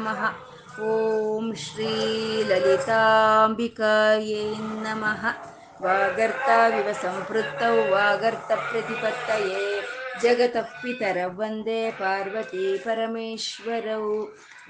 [0.00, 0.22] नमः
[0.86, 2.80] ॐ श्रीललिताम्बिकायै
[4.86, 5.22] नमः
[5.84, 9.64] वागर्ताविव सम्पृक्तौ वागर्तप्रतिपत्तये
[10.22, 14.04] जगतः पितरौ वन्दे पार्वती परमेश्वरौ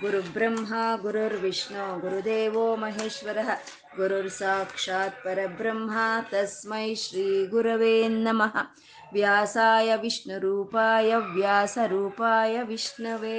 [0.01, 3.51] गुरुब्रह्मा गुरुर्विष्णु गुरुदेवो महेश्वरः
[3.99, 8.57] गुरुर्साक्षात् परब्रह्मा तस्मै श्रीगुरवे नमः
[9.13, 13.39] व्यासाय विष्णुरूपाय व्यासरूपाय विष्णवे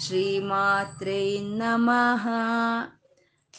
[0.00, 2.28] ಶ್ರೀಮಾತ್ರೇ ನಮಃ.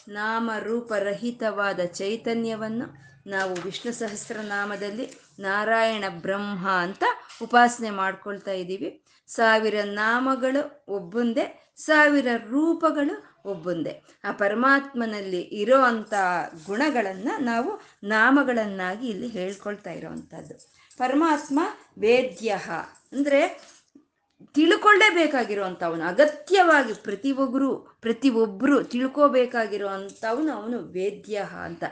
[0.08, 2.86] ನಾಮರೂಪರಹಿತವಾದ ಚೈತನ್ಯವನ್ನು
[3.30, 7.04] ನಾವು ವಿಷ್ಣು ಸಹಸ್ರನಾಮದಲ್ಲಿ ನಾರಾಯಣ ಬ್ರಹ್ಮ ಅಂತ
[7.42, 9.04] ಉಪಾಸನೆ ಮಾಡ್ಕೊಳ್ತಾ ಇದ್ದೀವಿ.
[9.26, 14.02] ಸಾವಿರ ನಾಮಗಳು ಒಬ್ಬೊಂದೇ, ಸಾವಿರ ರೂಪಗಳು ಒಬ್ಬೊಂದೇ.
[14.24, 16.14] ಆ ಪರಮಾತ್ಮನಲ್ಲಿ ಇರೋ ಅಂಥ
[16.66, 20.54] ಗುಣಗಳನ್ನು ನಾವು ನಾಮಗಳನ್ನಾಗಿ ಇಲ್ಲಿ ಹೇಳ್ಕೊಳ್ತಾ ಇರೋವಂಥದ್ದು.
[20.98, 21.60] ಪರಮಾತ್ಮ
[21.98, 22.58] ವೇದ್ಯ.
[23.12, 23.72] ಅಂದರೆ
[24.54, 27.70] ತಿಳ್ಕೊಳ್ಳೇಬೇಕಾಗಿರುವಂಥವನು, ಅಗತ್ಯವಾಗಿ ಪ್ರತಿಯೊಬ್ಬರು
[28.00, 31.84] ಪ್ರತಿಯೊಬ್ಬರು ತಿಳ್ಕೋಬೇಕಾಗಿರುವಂಥವನು ಅವನು ವೇದ್ಯ ಅಂತ.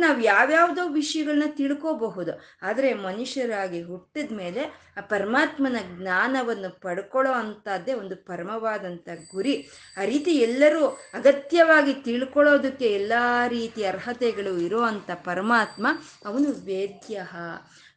[0.00, 2.32] ನಾವು ಯಾವ್ಯಾವುದೋ ವಿಷಯಗಳನ್ನ ತಿಳ್ಕೋಬಹುದು,
[2.62, 4.62] ಆದರೆ ಮನುಷ್ಯರಾಗಿ ಹುಟ್ಟಿದ ಮೇಲೆ
[4.98, 9.54] ಆ ಪರಮಾತ್ಮನ ಜ್ಞಾನವನ್ನು ಪಡ್ಕೊಳ್ಳೋ ಅಂಥದ್ದೇ ಒಂದು ಪರಮವಾದಂಥ ಗುರಿ.
[10.00, 13.12] ಆ ರೀತಿ ಎಲ್ಲರೂ ಅಗತ್ಯವಾಗಿ ತಿಳ್ಕೊಳ್ಳೋದಕ್ಕೆ ಎಲ್ಲ
[13.48, 15.86] ರೀತಿಯ ಅರ್ಹತೆಗಳು ಇರುವಂಥ ಪರಮಾತ್ಮ
[16.24, 17.18] ಅವನು ವೇದ್ಯ.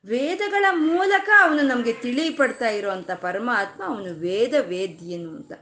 [0.05, 5.53] ವೇದಗಳ ಮೂಲಕ ಅವನು ನಮಗೆ ತಿಳಿಪಡ್ತಾ ಇರುವಂಥ ಪರಮಾತ್ಮ ಅವನು ವೇದ ವೇದ್ಯನು ಅಂತ.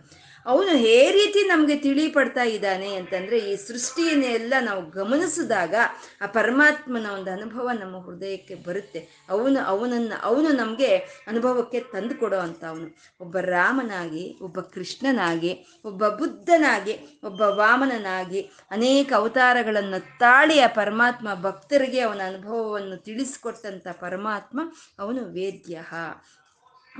[0.45, 5.75] ಅವನು ಹೇ ರೀತಿ ನಮಗೆ ತಿಳಿಪಡ್ತಾ ಇದ್ದಾನೆ ಅಂತಂದ್ರೆ ಈ ಸೃಷ್ಟಿಯನ್ನೆಲ್ಲ ನಾವು ಗಮನಿಸಿದಾಗ
[6.21, 9.25] ಆ ಪರಮಾತ್ಮನ ಒಂದು ಅನುಭವ ನಮ್ಮ ಹೃದಯಕ್ಕೆ ಬರುತ್ತೆ.
[9.29, 10.95] ಅವನು, ಅವನನ್ನು, ಅವನು ನಮಗೆ
[11.27, 12.97] ಅನುಭವಕ್ಕೆ ತಂದು ಕೊಡೋ ಅಂತ ಅವನು.
[13.21, 22.21] ಒಬ್ಬ ರಾಮನಾಗಿ, ಒಬ್ಬ ಕೃಷ್ಣನಾಗಿ, ಒಬ್ಬ ಬುದ್ಧನಾಗಿ, ಒಬ್ಬ ವಾಮನನಾಗಿ ಅನೇಕ ಅವತಾರಗಳನ್ನು ತಾಳಿ ಆ ಪರಮಾತ್ಮ ಭಕ್ತರಿಗೆ ಅವನ
[22.25, 24.59] ಅನುಭವವನ್ನು ತಿಳಿಸ್ಕೊಟ್ಟಂಥ ಪರಮಾತ್ಮ
[24.99, 25.79] ಅವನು ವೇದ್ಯ.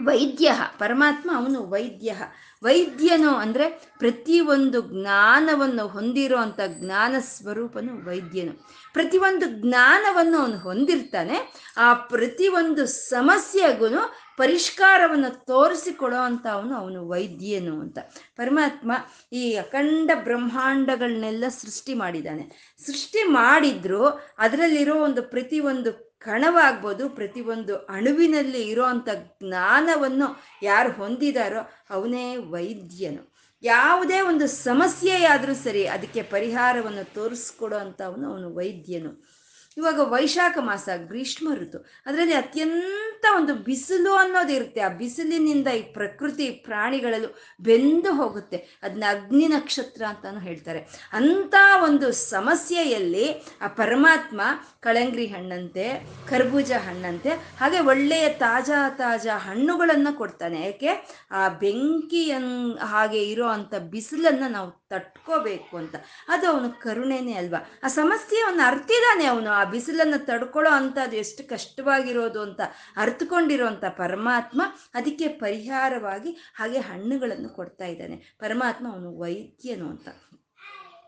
[0.07, 2.15] ವೈದ್ಯ, ಪರಮಾತ್ಮ ಅವನು ವೈದ್ಯ.
[2.63, 3.65] ವೈದ್ಯನು ಅಂದರೆ
[3.97, 8.53] ಪ್ರತಿಯೊಂದು ಜ್ಞಾನವನ್ನು ಹೊಂದಿರೋ ಅಂಥ ಜ್ಞಾನ ಸ್ವರೂಪನು ವೈದ್ಯನು.
[8.93, 11.37] ಪ್ರತಿಯೊಂದು ಜ್ಞಾನವನ್ನು ಅವನು ಹೊಂದಿರ್ತಾನೆ,
[11.77, 13.89] ಆ ಪ್ರತಿಯೊಂದು ಸಮಸ್ಯೆಗೂ
[14.37, 17.97] ಪರಿಷ್ಕಾರವನ್ನು ತೋರಿಸಿಕೊಡೋ ಅಂತ ಅವನು ಅವನು ವೈದ್ಯನು ಅಂತ.
[18.35, 18.91] ಪರಮಾತ್ಮ
[19.33, 22.43] ಈ ಅಖಂಡ ಬ್ರಹ್ಮಾಂಡಗಳನ್ನೆಲ್ಲ ಸೃಷ್ಟಿ ಮಾಡಿದ್ದಾನೆ.
[22.85, 24.03] ಸೃಷ್ಟಿ ಮಾಡಿದ್ರು
[24.37, 30.27] ಅದರಲ್ಲಿರೋ ಒಂದು ಪ್ರತಿಯೊಂದು ಕಣವಾಗ್ಬೋದು ಪ್ರತಿಯೊಂದು ಅಣುವಿನಲ್ಲಿ ಇರೋವಂಥ ಜ್ಞಾನವನ್ನು
[30.63, 33.33] ಯಾರು ಹೊಂದಿದಾರೋ ಅವನೇ ವೈದ್ಯನು.
[33.63, 39.38] ಯಾವುದೇ ಒಂದು ಸಮಸ್ಯೆಯಾದರೂ ಸರಿ ಅದಕ್ಕೆ ಪರಿಹಾರವನ್ನು ತೋರಿಸ್ಕೊಡೋ ಅಂತ ಅವನು ಅವನು ವೈದ್ಯನು.
[39.77, 41.77] ಇವಾಗ ವೈಶಾಖ ಮಾಸ, ಗ್ರೀಷ್ಮ ಋತು.
[42.05, 44.81] ಅದರಲ್ಲಿ ಅತ್ಯಂತ ಒಂದು ಬಿಸಿಲು ಅನ್ನೋದು ಇರುತ್ತೆ.
[44.81, 47.27] ಆ ಬಿಸಿಲಿನಿಂದ ಈ ಪ್ರಕೃತಿ ಪ್ರಾಣಿಗಳಲ್ಲೂ
[47.59, 48.79] ಬೆಂದು ಹೋಗುತ್ತೆ.
[48.83, 50.79] ಅದನ್ನ ಅಗ್ನಿ ನಕ್ಷತ್ರ ಅಂತಾನು ಹೇಳ್ತಾರೆ.
[51.13, 54.41] ಅಂತ ಒಂದು ಸಮಸ್ಯೆಯಲ್ಲಿ ಆ ಪರಮಾತ್ಮ
[54.79, 60.65] ಕಳಂಗ್ರಿ ಹಣ್ಣಂತೆ, ಕರ್ಬೂಜ ಹಣ್ಣಂತೆ, ಹಾಗೆ ಒಳ್ಳೆಯ ತಾಜಾ ತಾಜಾ ಹಣ್ಣುಗಳನ್ನು ಕೊಡ್ತಾನೆ.
[60.65, 61.21] ಯಾಕೆ?
[61.31, 65.95] ಆ ಬೆಂಕಿಯನ್ ಹಾಗೆ ಇರೋ ಅಂಥ ಬಿಸಿಲನ್ನು ನಾವು ತಟ್ಕೋಬೇಕು ಅಂತ.
[66.27, 67.79] ಅದು ಅವನು ಕರುಣೆನೇ ಅಲ್ವಾ?
[67.83, 69.58] ಆ ಸಮಸ್ಯೆಯನ್ನು ಅರ್ತಿದಾನೆ ಅವನು.
[69.63, 72.61] ಬಿಸಿಲನ್ನು ತಡ್ಕೊಳ್ಳೋ ಅಂಥದ್ದು ಎಷ್ಟು ಕಷ್ಟವಾಗಿರೋದು ಅಂತ
[72.97, 74.61] ಅರ್ಥಕೊಂಡಿರೋಂಥ ಪರಮಾತ್ಮ
[74.93, 78.15] ಅದಕ್ಕೆ ಪರಿಹಾರವಾಗಿ ಹಾಗೆ ಹಣ್ಣುಗಳನ್ನು ಕೊಡ್ತಾ ಇದ್ದಾನೆ.
[78.39, 80.07] ಪರಮಾತ್ಮ ಅವನು ವೈದ್ಯನು ಅಂತ.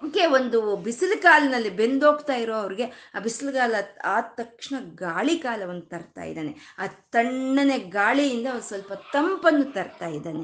[0.01, 6.53] ಓಕೆ ಒಂದು ಬಿಸಿಲು ಕಾಲಿನಲ್ಲಿ ಬೆಂದೋಗ್ತಾ ಇರೋ ಅವ್ರಿಗೆ ಆ ಬಿಸಿಲುಗಾಲ ಆದ ತಕ್ಷಣ ಗಾಳಿ ಕಾಲವನ್ನು ತರ್ತಾ ಇದ್ದಾನೆ.
[6.79, 10.43] ಆ ತಣ್ಣನೆ ಗಾಳಿಯಿಂದ ಒಂದು ಸ್ವಲ್ಪ ತಂಪನ್ನು ತರ್ತಾ ಇದ್ದಾನೆ.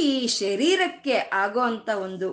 [0.00, 2.28] ಈ ಶರೀರಕ್ಕೆ ಆಗೋ ಅಂಥ ಒಂದು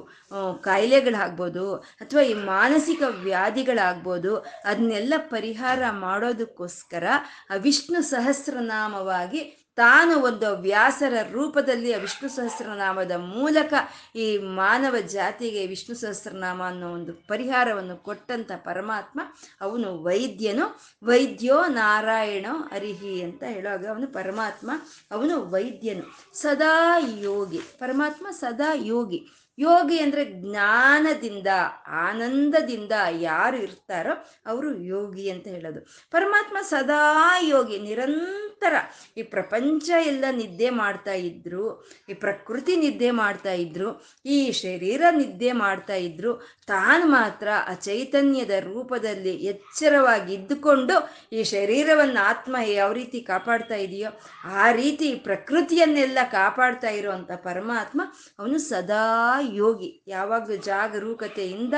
[0.61, 4.33] ಕಾಯಿಲೆಗಳಾಗ್ಬೋದು ಅಥವಾ ಈ ಮಾನಸಿಕ ವ್ಯಾಧಿಗಳಾಗ್ಬೋದು
[4.65, 7.05] ಅದನ್ನೆಲ್ಲ ಪರಿಹಾರ ಮಾಡೋದಕ್ಕೋಸ್ಕರ
[7.49, 9.41] ಆ ವಿಷ್ಣು ಸಹಸ್ರನಾಮವಾಗಿ
[9.79, 13.73] ತಾನು ಒಂದು ವ್ಯಾಸರ ರೂಪದಲ್ಲಿ ವಿಷ್ಣು ಸಹಸ್ರನಾಮದ ಮೂಲಕ
[14.15, 19.21] ಈ ಮಾನವ ಜಾತಿಗೆ ವಿಷ್ಣು ಸಹಸ್ರನಾಮ ಅನ್ನೋ ಒಂದು ಪರಿಹಾರವನ್ನು ಕೊಟ್ಟಂತ ಪರಮಾತ್ಮ,
[19.61, 20.79] ಅವನು ವೈದ್ಯನು.
[21.03, 24.71] ವೈದ್ಯೋ ನಾರಾಯಣೋ ಅರಿಹಿ ಅಂತ ಹೇಳುವಾಗ ಅವನು ಪರಮಾತ್ಮ,
[25.11, 26.35] ಅವನು ವೈದ್ಯನು.
[26.37, 27.57] ಸದಾ ಯೋಗಿ.
[27.57, 29.27] ಪರಮಾತ್ಮ ಸದಾ ಯೋಗಿ.
[29.59, 31.47] ಯೋಗಿ ಅಂದ್ರೆ ಜ್ಞಾನದಿಂದ,
[31.87, 34.13] ಆನಂದದಿಂದ ಯಾರು ಇರ್ತಾರೋ
[34.45, 35.81] ಅವರು ಯೋಗಿ ಅಂತ ಹೇಳೋದು.
[36.11, 37.03] ಪರಮಾತ್ಮ ಸದಾ
[37.41, 38.73] ಯೋಗಿ, ನಿರಂತರ.
[39.17, 41.65] ಈ ಪ್ರಪಂಚ ಎಲ್ಲ ನಿದ್ದೆ ಮಾಡ್ತಾ ಇದ್ರು,
[42.09, 43.89] ಈ ಪ್ರಕೃತಿ ನಿದ್ದೆ ಮಾಡ್ತಾ ಇದ್ರು,
[44.25, 46.33] ಈ ಶರೀರ ನಿದ್ದೆ ಮಾಡ್ತಾ ಇದ್ರು,
[46.67, 50.95] ತಾನು ಮಾತ್ರ ಆ ಚೈತನ್ಯದ ರೂಪದಲ್ಲಿ ಎಚ್ಚರವಾಗಿ ಇದ್ದುಕೊಂಡು
[51.31, 54.09] ಈ ಶರೀರವನ್ನು ಆತ್ಮ ಯಾವ ರೀತಿ ಕಾಪಾಡ್ತಾ ಇದೆಯೋ,
[54.43, 58.01] ಆ ರೀತಿ ಪ್ರಕೃತಿಯನ್ನೆಲ್ಲ ಕಾಪಾಡ್ತಾ ಇರುವಂತ ಪರಮಾತ್ಮ,
[58.39, 59.05] ಅವನು ಸದಾ
[59.53, 60.03] ಯೋಗಿ.
[60.07, 61.73] ಯಾವಾಗಲೂ ಜಾಗರೂಕತೆಯಿಂದ,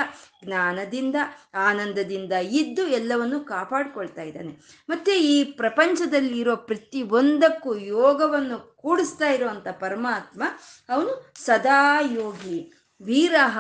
[0.46, 1.16] ಜ್ಞಾನದಿಂದ,
[1.56, 4.84] ಆನಂದದಿಂದ ಇದ್ದು ಎಲ್ಲವನ್ನು ಕಾಪಾಡ್ಕೊಳ್ತಾ ಇದ್ದಾನೆ.
[4.90, 10.44] ಮತ್ತೆ ಈ ಪ್ರಪಂಚದಲ್ಲಿ ಇರೋ ಪ್ರತಿ ಒಂದಕ್ಕೂ ಯೋಗವನ್ನು ಕೂಡಿಸ್ತಾ ಇರುವಂಥ ಪರಮಾತ್ಮ,
[10.90, 12.74] ಅವನು ಸದಾ ಯೋಗಿ.
[13.02, 13.60] ವೀರಹ.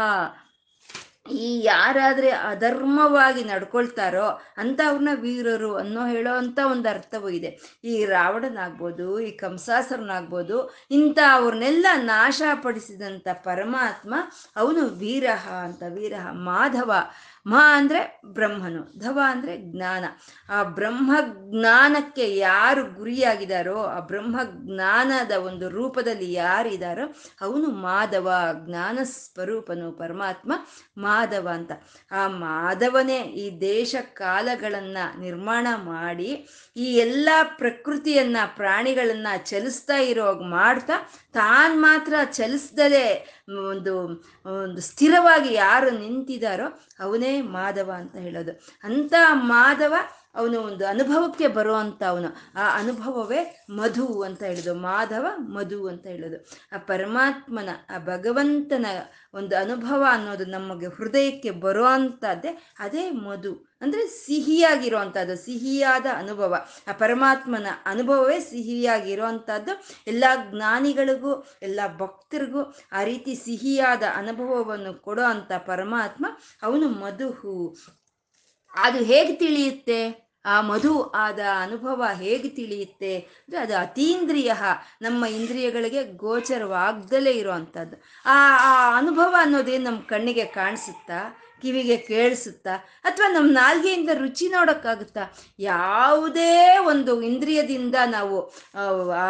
[1.25, 4.27] ಈ ಯಾರಾದ್ರೆ ಅಧರ್ಮವಾಗಿ ನಡ್ಕೊಳ್ತಾರೋ
[4.57, 7.49] ಅಂತ ಅವ್ರನ್ನ ವೀರರು ಅನ್ನೋ ಹೇಳೋ ಅಂತ ಒಂದು ಅರ್ಥವೂ ಇದೆ.
[7.83, 10.57] ಈ ರಾವಣನಾಗ್ಬೋದು, ಈ ಕಂಸಾಸರನಾಗ್ಬೋದು,
[10.91, 14.13] ಇಂಥ ಅವ್ರನ್ನೆಲ್ಲ ನಾಶ ಪಡಿಸಿದಂಥ ಪರಮಾತ್ಮ
[14.55, 16.91] ಅವನು ವೀರಹ ಅಂತ, ವೀರಹ ಮಾಧವ
[17.45, 20.05] ಮಾ ಅಂದರೆ ಬ್ರಹ್ಮನು ಧವ ಅಂದರೆ ಜ್ಞಾನ.
[20.49, 21.11] ಆ ಬ್ರಹ್ಮ
[21.49, 27.05] ಜ್ಞಾನಕ್ಕೆ ಯಾರು ಗುರಿಯಾಗಿದ್ದಾರೋ ಆ ಬ್ರಹ್ಮ ಜ್ಞಾನದ ಒಂದು ರೂಪದಲ್ಲಿ ಯಾರಿದಾರೋ,
[27.41, 28.29] ಅವನು ಮಾಧವ
[28.65, 30.53] ಜ್ಞಾನ ಸ್ವರೂಪನು ಪರಮಾತ್ಮ
[30.97, 31.71] ಮಾಧವ ಅಂತ.
[32.11, 36.47] ಆ ಮಾಧವನೇ ಈ ದೇಶ ಕಾಲಗಳನ್ನ ನಿರ್ಮಾಣ ಮಾಡಿ,
[36.77, 40.93] ಈ ಎಲ್ಲ ಪ್ರಕೃತಿಯನ್ನ, ಪ್ರಾಣಿಗಳನ್ನ ಚಲಿಸ್ತಾ ಇರೋ ಮಾಡ್ತಾ,
[41.33, 43.27] ತಾನ್ ಮಾತ್ರ ಚಲಿಸ್ದಲೇ
[43.69, 43.93] ಒಂದು
[44.45, 46.67] ಒಂದು ಸ್ಥಿರವಾಗಿ ಯಾರು ನಿಂತಿದ್ದಾರೋ
[47.01, 48.51] ಅವನೇ ಮಾಧವ ಅಂತ ಹೇಳೋದು.
[48.83, 49.93] ಅಂತ ಮಾಧವ
[50.35, 52.29] ಅವನು ಒಂದು ಅನುಭವಕ್ಕೆ ಬರುವಂತ ಅವನು.
[52.55, 56.47] ಆ ಅನುಭವವೇ ಮಧು ಅಂತ ಹೇಳೋದು, ಮಾಧವ ಮಧು ಅಂತ ಹೇಳೋದು.
[56.71, 58.85] ಆ ಪರಮಾತ್ಮನ, ಆ ಭಗವಂತನ
[59.33, 63.71] ಒಂದು ಅನುಭವ ಅನ್ನೋದು ನಮಗೆ ಹೃದಯಕ್ಕೆ ಬರುವಂಥದ್ದೇ ಅದೇ ಮಧು.
[63.81, 66.67] ಅಂದರೆ ಸಿಹಿಯಾಗಿರುವಂಥದ್ದು ಸಿಹಿಯಾದ ಅನುಭವ.
[66.87, 76.25] ಆ ಪರಮಾತ್ಮನ ಅನುಭವವೇ ಸಿಹಿಯಾಗಿರುವಂಥದ್ದು ಎಲ್ಲ ಜ್ಞಾನಿಗಳಿಗೂ, ಎಲ್ಲ ಭಕ್ತರಿಗೂ ಆ ರೀತಿ ಸಿಹಿಯಾದ ಅನುಭವವನ್ನು ಕೊಡೋ ಅಂಥ ಪರಮಾತ್ಮ
[76.63, 77.75] ಅವನು ಮಧುಹು.
[78.73, 80.20] ಅದು ಹೇಗೆ ತಿಳಿಯುತ್ತೆ?
[80.45, 84.53] ಆ ಮಧು ಆದ ಅನುಭವ ಹೇಗೆ ತಿಳಿಯುತ್ತೆ ಅಂದರೆ ಅದು ಅತೀಂದ್ರಿಯ,
[85.01, 88.37] ನಮ್ಮ ಇಂದ್ರಿಯಗಳಿಗೆ ಗೋಚರವಾಗ್ದಲೇ ಇರುವಂಥದ್ದು ಆ
[88.71, 91.19] ಆ ಅನುಭವ ಅನ್ನೋದೇನು ನಮ್ಮ ಕಣ್ಣಿಗೆ ಕಾಣಿಸುತ್ತಾ?
[91.61, 95.23] ಕಿವಿಗೆ ಕೇಳಿಸುತ್ತಾ ಅಥವಾ ನಮ್ಮ ನಾಲ್ಗೆಯಿಂದ ರುಚಿ ನೋಡೋಕ್ಕಾಗುತ್ತಾ
[95.59, 96.53] ಯಾವುದೇ
[96.87, 98.37] ಒಂದು ಇಂದ್ರಿಯದಿಂದ ನಾವು,
[98.75, 98.83] ಆ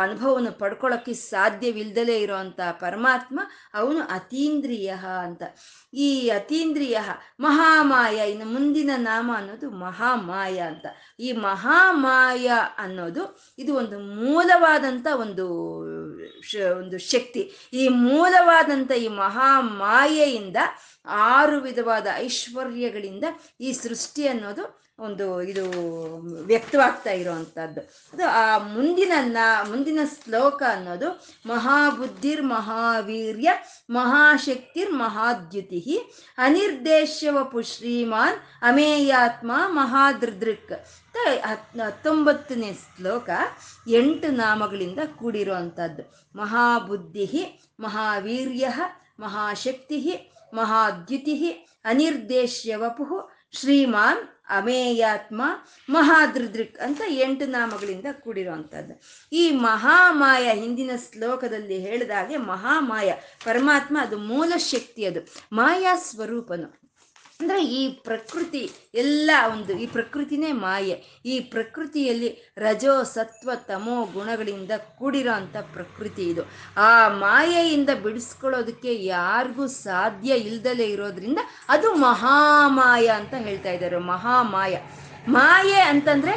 [0.03, 3.39] ಅನುಭವವನ್ನು ಪಡ್ಕೊಳ್ಳೋಕ್ಕೆ ಸಾಧ್ಯವಿಲ್ಲದಲೇ ಇರೋವಂಥ ಪರಮಾತ್ಮ
[3.73, 4.91] ಅವನು ಅತೀಂದ್ರಿಯ
[5.23, 5.43] ಅಂತ.
[5.93, 6.97] ಈ ಅತೀಂದ್ರಿಯ
[7.39, 10.85] ಮಹಾಮಾಯ, ಇನ್ನು ಮುಂದಿನ ನಾಮ ಅನ್ನೋದು ಮಹಾಮಾಯ ಅಂತ.
[11.19, 12.47] ಈ ಮಹಾಮಾಯ
[12.77, 13.23] ಅನ್ನೋದು
[13.57, 15.45] ಇದು ಒಂದು ಮೂಲವಾದಂಥ ಒಂದು
[16.77, 17.51] ಒಂದು ಶಕ್ತಿ.
[17.73, 20.57] ಈ ಮೂಲವಾದಂಥ ಈ ಮಹಾ ಮಾಯೆಯಿಂದ
[21.05, 23.23] ಆರು ವಿಧವಾದ ಐಶ್ವರ್ಯಗಳಿಂದ
[23.59, 25.63] ಈ ಸೃಷ್ಟಿ ಅನ್ನೋದು ಒಂದು ಇದು
[26.45, 27.81] ವ್ಯಕ್ತವಾಗ್ತಾ ಇರೋವಂಥದ್ದು
[28.13, 29.11] ಅದು ಆ ಮುಂದಿನ
[29.69, 31.09] ಮುಂದಿನ ಶ್ಲೋಕ ಅನ್ನೋದು
[31.45, 33.49] ಮಹಾಬುದ್ಧಿರ್ ಮಹಾವೀರ್ಯ,
[33.89, 35.99] ಮಹಾಶಕ್ತಿರ್ ಮಹಾದ್ಯುತಿ
[36.37, 40.73] ಅನಿರ್ದೇಶ್ಯವಪು ಶ್ರೀಮಾನ್ ಅಮೇಯಾತ್ಮ ಮಹಾದೃದೃಕ್.
[41.79, 43.29] ಹತ್ತೊಂಬತ್ತನೇ ಶ್ಲೋಕ
[43.87, 46.03] ಎಂಟು ನಾಮಗಳಿಂದ ಕೂಡಿರುವಂಥದ್ದು
[46.35, 47.27] ಮಹಾಬುದ್ಧಿ
[47.79, 48.67] ಮಹಾವೀರ್ಯ
[49.19, 49.97] ಮಹಾಶಕ್ತಿ
[50.53, 53.05] ಮಹಾದ್ಯುತಿ ಅನಿರ್ದೇಶ್ಯ ವಪು
[53.51, 55.41] ಶ್ರೀಮಾನ್ ಅಮೇಯಾತ್ಮ
[55.89, 59.01] ಮಹಾದೃದೃಕ್ ಅಂತ ಎಂಟು ನಾಮಗಳಿಂದ ಕೂಡಿರುವಂಥದ್ದು.
[59.31, 63.13] ಈ ಮಹಾಮಾಯ ಹಿಂದಿನ ಶ್ಲೋಕದಲ್ಲಿ ಹೇಳಿದಾಗೆ ಮಹಾಮಾಯ
[63.45, 65.19] ಪರಮಾತ್ಮ ಅದು ಮೂಲ ಶಕ್ತಿ ಅದು.
[65.51, 66.90] ಮಾಯಾ ಸ್ವರೂಪನು.
[67.41, 71.21] ಅಂದರೆ ಈ ಪ್ರಕೃತಿ ಎಲ್ಲ ಒಂದು, ಈ ಪ್ರಕೃತಿನೇ ಮಾಯೆ.
[71.25, 76.43] ಈ ಪ್ರಕೃತಿಯಲ್ಲಿ ರಜೋ, ಸತ್ವ, ತಮೋ ಗುಣಗಳಿಂದ ಕೂಡಿರೋ ಅಂಥ ಪ್ರಕೃತಿ ಇದು.
[76.77, 81.37] ಆ ಮಾಯೆಯಿಂದ ಬಿಡಿಸ್ಕೊಳ್ಳೋದಕ್ಕೆ ಯಾರಿಗೂ ಸಾಧ್ಯ ಇಲ್ದಲೇ ಇರೋದ್ರಿಂದ
[81.69, 83.97] ಅದು ಮಹಾಮಾಯ ಅಂತ ಹೇಳ್ತಾ ಇದ್ದಾರೆ.
[83.97, 84.75] ಮಹಾಮಾಯ.
[85.27, 86.33] ಮಾಯೆ ಅಂತಂದ್ರೆ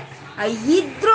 [0.77, 1.13] ಇದ್ರೂ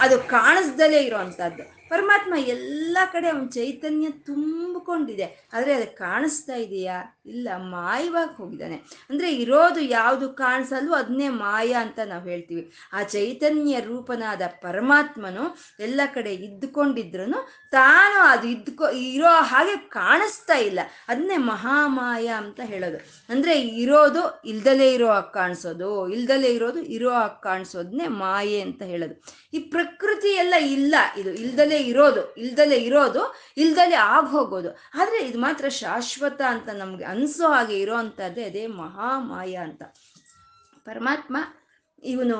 [0.00, 5.48] ಅದು ಕಾಣಿಸ್ದಲೇ ಇರೋವಂಥದ್ದು ಪರಮಾತ್ಮ ಎಲ್ಲ ಕಡೆ ಅವನ ಚೈತನ್ಯ ತುಂಬಿಕೊಂಡಿದೆ.
[5.52, 7.19] ಆದರೆ ಅದು ಕಾಣಿಸ್ತಾ ಇದೆಯಾ?
[7.26, 8.74] ಇಲ್ಲ, ಮಾಯವಾಗಿ ಹೋಗಿದ್ದಾನೆ.
[9.10, 12.72] ಅಂದ್ರೆ ಇರೋದು ಯಾವುದು ಕಾಣಿಸಲ್ವೋ ಅದನ್ನೇ ಮಾಯ ಅಂತ ನಾವು ಹೇಳ್ತೀವಿ.
[12.92, 15.44] ಆ ಚೈತನ್ಯ ರೂಪನಾದ ಪರಮಾತ್ಮನು
[15.80, 17.26] ಎಲ್ಲ ಕಡೆ ಇದ್ದುಕೊಂಡಿದ್ರು
[17.72, 20.80] ತಾನು ಅದು ಇದ್ಕೊ, ಇರೋ ಹಾಗೆ ಕಾಣಿಸ್ತಾ ಇಲ್ಲ.
[21.08, 22.96] ಅದನ್ನೇ ಮಹಾಮಾಯ ಅಂತ ಹೇಳೋದು.
[23.28, 29.14] ಅಂದ್ರೆ ಇರೋದು ಇಲ್ದಲೇ ಇರೋ ಹಾಗೆ ಕಾಣಿಸೋದು, ಇಲ್ದಲೇ ಇರೋದು ಇರೋ ಹಾಗೆ ಕಾಣಿಸೋದನ್ನೇ ಮಾಯೆ ಅಂತ ಹೇಳೋದು.
[29.54, 36.40] ಈ ಪ್ರಕೃತಿ ಎಲ್ಲ ಇಲ್ಲ, ಇದು ಇಲ್ದಲೇ ಇರೋದು ಇಲ್ದಲೇ ಇರೋದು, ಇಲ್ದಲೇ ಆಗೋಗೋದು ಆದರೆ ಇದು ಮಾತ್ರ ಶಾಶ್ವತ
[36.42, 37.94] ಅಂತ ನಮ್ಗೆ ಅನ್ಸೋ ಹಾಗೆ ಇರೋ
[38.46, 39.82] ಅದೇ ಮಹಾಮಾಯ ಅಂತ.
[40.84, 41.36] ಪರಮಾತ್ಮ
[42.02, 42.36] ಇವನು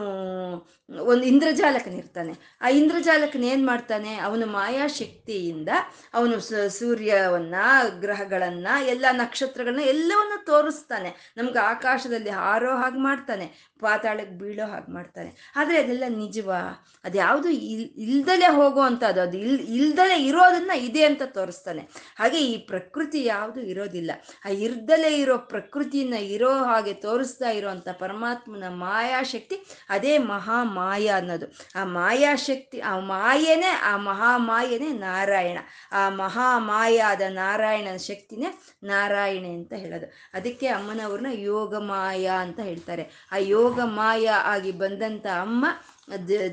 [0.99, 4.17] ಒಂದು ಇಂದ್ರಜಾಲಕನಿರ್ತಾನೆ ಆ ಇಂದ್ರಜಾಲಕನ ಏನು ಮಾಡ್ತಾನೆ?
[4.17, 5.69] ಅವನು ಮಾಯಾಶಕ್ತಿಯಿಂದ
[6.15, 7.55] ಅವನು ಸೂರ್ಯವನ್ನ,
[8.01, 11.35] ಗ್ರಹಗಳನ್ನ, ಎಲ್ಲ ನಕ್ಷತ್ರಗಳನ್ನ ಎಲ್ಲವನ್ನ ತೋರಿಸ್ತಾನೆ.
[11.37, 15.53] ನಮ್ಗೆ ಆಕಾಶದಲ್ಲಿ ಹಾರೋ ಹಾಗೆ ಮಾಡ್ತಾನೆ ಪಾತಾಳಕ್ಕೆ ಬೀಳೋ ಹಾಗೆ ಮಾಡ್ತಾನೆ.
[15.57, 16.87] ಆದರೆ ಅದೆಲ್ಲ ನಿಜವಾ?
[17.05, 21.89] ಅದ್ಯಾವುದು ಇಲ್, ಇಲ್ದಲೆ ಹೋಗೋ ಅಂಥದ್ದು ಅದು ಇಲ್, ಇಲ್ದಲೆ ಇರೋದನ್ನ ಇದೆ ಅಂತ ತೋರಿಸ್ತಾನೆ.
[22.19, 24.11] ಹಾಗೆ ಈ ಪ್ರಕೃತಿ ಯಾವುದು ಇರೋದಿಲ್ಲ.
[24.45, 29.57] ಆ ಇರ್ದಲೇ ಇರೋ ಪ್ರಕೃತಿಯನ್ನ ಇರೋ ಹಾಗೆ ತೋರಿಸ್ತಾ ಇರೋವಂಥ ಪರಮಾತ್ಮನ ಮಾಯಾಶಕ್ತಿ
[29.89, 31.47] ಅದೇ ಮಹಾ ಮಾಯ ಅನ್ನೋದು.
[31.81, 35.59] ಆ ಮಾಯಾಶಕ್ತಿ ಆ ಮಾಯನೇ, ಆ ಮಹಾಮಾಯನೇ ನಾರಾಯಣ.
[35.93, 38.51] ಆ ಮಹಾಮಾಯಾದ ನಾರಾಯಣನ ಶಕ್ತಿನೇ
[38.85, 40.07] ನಾರಾಯಣೆ ಅಂತ ಹೇಳೋದು.
[40.35, 43.05] ಅದಕ್ಕೆ ಅಮ್ಮನವ್ರನ್ನ ಯೋಗ ಮಾಯ ಅಂತ ಹೇಳ್ತಾರೆ.
[43.33, 45.65] ಆ ಯೋಗ ಮಾಯ ಆಗಿ ಬಂದಂಥ ಅಮ್ಮ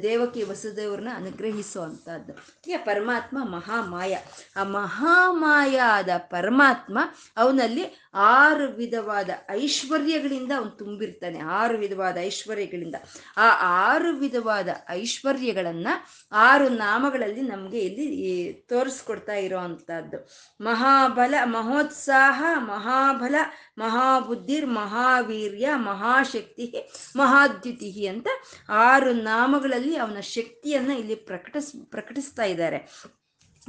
[0.04, 2.34] ದೇವಕಿ ವಸುದೇವ್ರನ್ನ ಅನುಗ್ರಹಿಸೋ ಅಂತದ್ದು.
[2.72, 4.18] ಯಾ ಪರಮಾತ್ಮ ಮಹಾಮಾಯ.
[4.56, 7.00] ಆ ಮಹಾಮಾಯಾದ ಪರಮಾತ್ಮ
[7.38, 11.40] ಅವನಲ್ಲಿ ಆರು ವಿಧವಾದ ಐಶ್ವರ್ಯಗಳಿಂದ ಅವನು ತುಂಬಿರ್ತಾನೆ.
[11.40, 12.96] ಆರು ವಿಧವಾದ ಐಶ್ವರ್ಯಗಳಿಂದ.
[13.38, 15.88] ಆ ಆರು ವಿಧವಾದ ಐಶ್ವರ್ಯಗಳನ್ನ
[16.32, 20.30] ಆರು ನಾಮಗಳಲ್ಲಿ ನಮಗೆ ಇಲ್ಲಿ ತೋರಿಸ್ಕೊಡ್ತಾ ಇರೋ ಅಂಥದ್ದು
[20.62, 23.36] ಮಹಾಬಲ, ಮಹೋತ್ಸಾಹ, ಮಹಾಬಲ
[23.78, 28.28] ಮಹಾಬುದ್ಧಿರ್ ಮಹಾವೀರ್ಯ, ಮಹಾಶಕ್ತಿ ಮಹಾದ್ಯುತಿ ಅಂತ
[28.70, 32.92] ಆರು ನಾಮಗಳಲ್ಲಿ ಅವನ ಶಕ್ತಿಯನ್ನ ಇಲ್ಲಿ ಪ್ರಕಟಿಸ್, ಪ್ರಕಟಿಸ್ತಾ ಇದ್ದಾರೆ.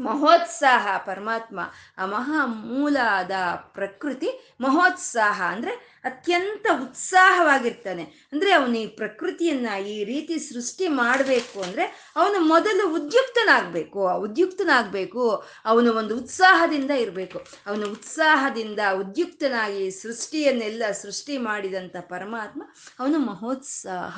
[0.00, 1.60] ಮಹೋತ್ಸಾಹ, ಪರಮಾತ್ಮ,
[1.98, 3.30] ಆ ಮಹಾ ಮೂಲಾದ
[3.72, 8.04] ಪ್ರಕೃತಿ ಮಹೋತ್ಸಾಹ ಅಂದ್ರೆ ಅತ್ಯಂತ ಉತ್ಸಾಹವಾಗಿರ್ತಾನೆ.
[8.32, 11.84] ಅಂದ್ರೆ ಅವನು ಈ ಪ್ರಕೃತಿಯನ್ನ ಈ ರೀತಿ ಸೃಷ್ಟಿ ಮಾಡಬೇಕು ಅಂದ್ರೆ
[12.16, 14.02] ಅವನು ಮೊದಲು ಉದ್ಯುಕ್ತನಾಗಬೇಕು.
[14.18, 15.24] ಉದ್ಯುಕ್ತನಾಗಬೇಕು,
[15.64, 17.38] ಅವನು ಒಂದು ಉತ್ಸಾಹದಿಂದ ಇರಬೇಕು.
[17.66, 22.62] ಅವನು ಉತ್ಸಾಹದಿಂದ ಉದ್ಯುಕ್ತನಾಗಿ ಸೃಷ್ಟಿಯನ್ನೆಲ್ಲ ಸೃಷ್ಟಿ ಮಾಡಿದಂಥ ಪರಮಾತ್ಮ
[23.00, 24.16] ಅವನು ಮಹೋತ್ಸಾಹ.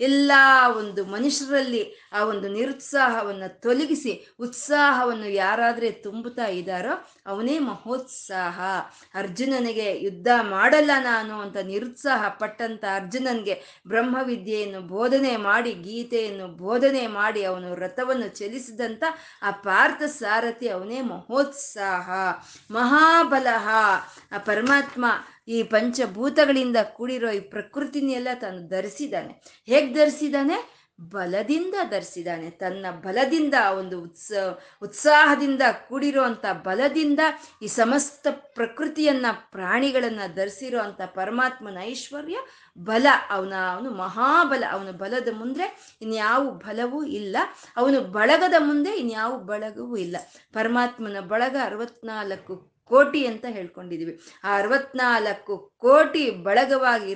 [0.00, 0.32] ಎಲ್ಲ
[0.78, 1.82] ಒಂದು ಮನುಷ್ಯರಲ್ಲಿ
[2.12, 6.94] ಆ ಒಂದು ನಿರುತ್ಸಾಹವನ್ನು ತೊಲಗಿಸಿ, ಉತ್ಸಾಹವನ್ನು ಯಾರಾದ್ರೆ ತುಂಬುತ್ತಾ ಇದ್ದಾರೋ
[7.28, 8.60] ಅವನೇ ಮಹೋತ್ಸಾಹ.
[9.14, 17.74] ಅರ್ಜುನನಿಗೆ ಯುದ್ಧ ಮಾಡಲ್ಲ ನಾನು ಅಂತ ನಿರುತ್ಸಾಹ ಪಟ್ಟಂತ ಅರ್ಜುನನ್ಗೆ ಬ್ರಹ್ಮವಿದ್ಯೆಯನ್ನು ಬೋಧನೆ ಮಾಡಿ, ಗೀತೆಯನ್ನು ಬೋಧನೆ ಮಾಡಿ ಅವನು
[17.74, 19.04] ರಥವನ್ನು ಚಲಿಸಿದಂತ
[19.42, 22.10] ಆ ಪಾರ್ಥ ಸಾರಥಿ ಅವನೇ ಮಹೋತ್ಸಾಹ.
[22.70, 23.68] ಮಹಾಬಲಹ.
[24.32, 25.04] ಆ ಪರಮಾತ್ಮ
[25.48, 29.62] ಈ ಪಂಚಭೂತಗಳಿಂದ ಕೂಡಿರೋ ಈ ಪ್ರಕೃತಿನೆಲ್ಲ ತಾನು ಧರಿಸಿದ್ದಾನೆ.
[29.66, 30.87] ಹೇಗೆ ಧರಿಸಿದ್ದಾನೆ?
[31.00, 32.50] ಬಲದಿಂದ ಧರಿಸಿದ್ದಾನೆ.
[32.50, 34.32] ತನ್ನ ಬಲದಿಂದ, ಒಂದು ಉತ್ಸ,
[34.82, 37.20] ಉತ್ಸಾಹದಿಂದ ಕೂಡಿರುವಂಥ ಬಲದಿಂದ
[37.62, 42.38] ಈ ಸಮಸ್ತ ಪ್ರಕೃತಿಯನ್ನ, ಪ್ರಾಣಿಗಳನ್ನ ಧರಿಸಿರೋ ಅಂಥ ಪರಮಾತ್ಮನ ಐಶ್ವರ್ಯ,
[42.78, 43.06] ಬಲ.
[43.30, 44.64] ಅವನ, ಅವನು ಮಹಾಬಲ.
[44.70, 47.36] ಅವನ ಬಲದ ಮುಂದೆ ಇನ್ಯಾವ ಬಲವೂ ಇಲ್ಲ.
[47.76, 50.16] ಅವನು ಬಳಗದ ಮುಂದೆ ಇನ್ಯಾವ ಬಳಗವೂ ಇಲ್ಲ.
[50.52, 54.14] ಪರಮಾತ್ಮನ ಬಳಗ ಅರವತ್ನಾಲ್ಕು ಕೋಟಿ ಅಂತ ಹೇಳ್ಕೊಂಡಿದೀವಿ.
[54.44, 57.06] ಆ ಅರವತ್ನಾಲ್ಕು ಕೋಟಿ ಬಳಗವಾಗಿ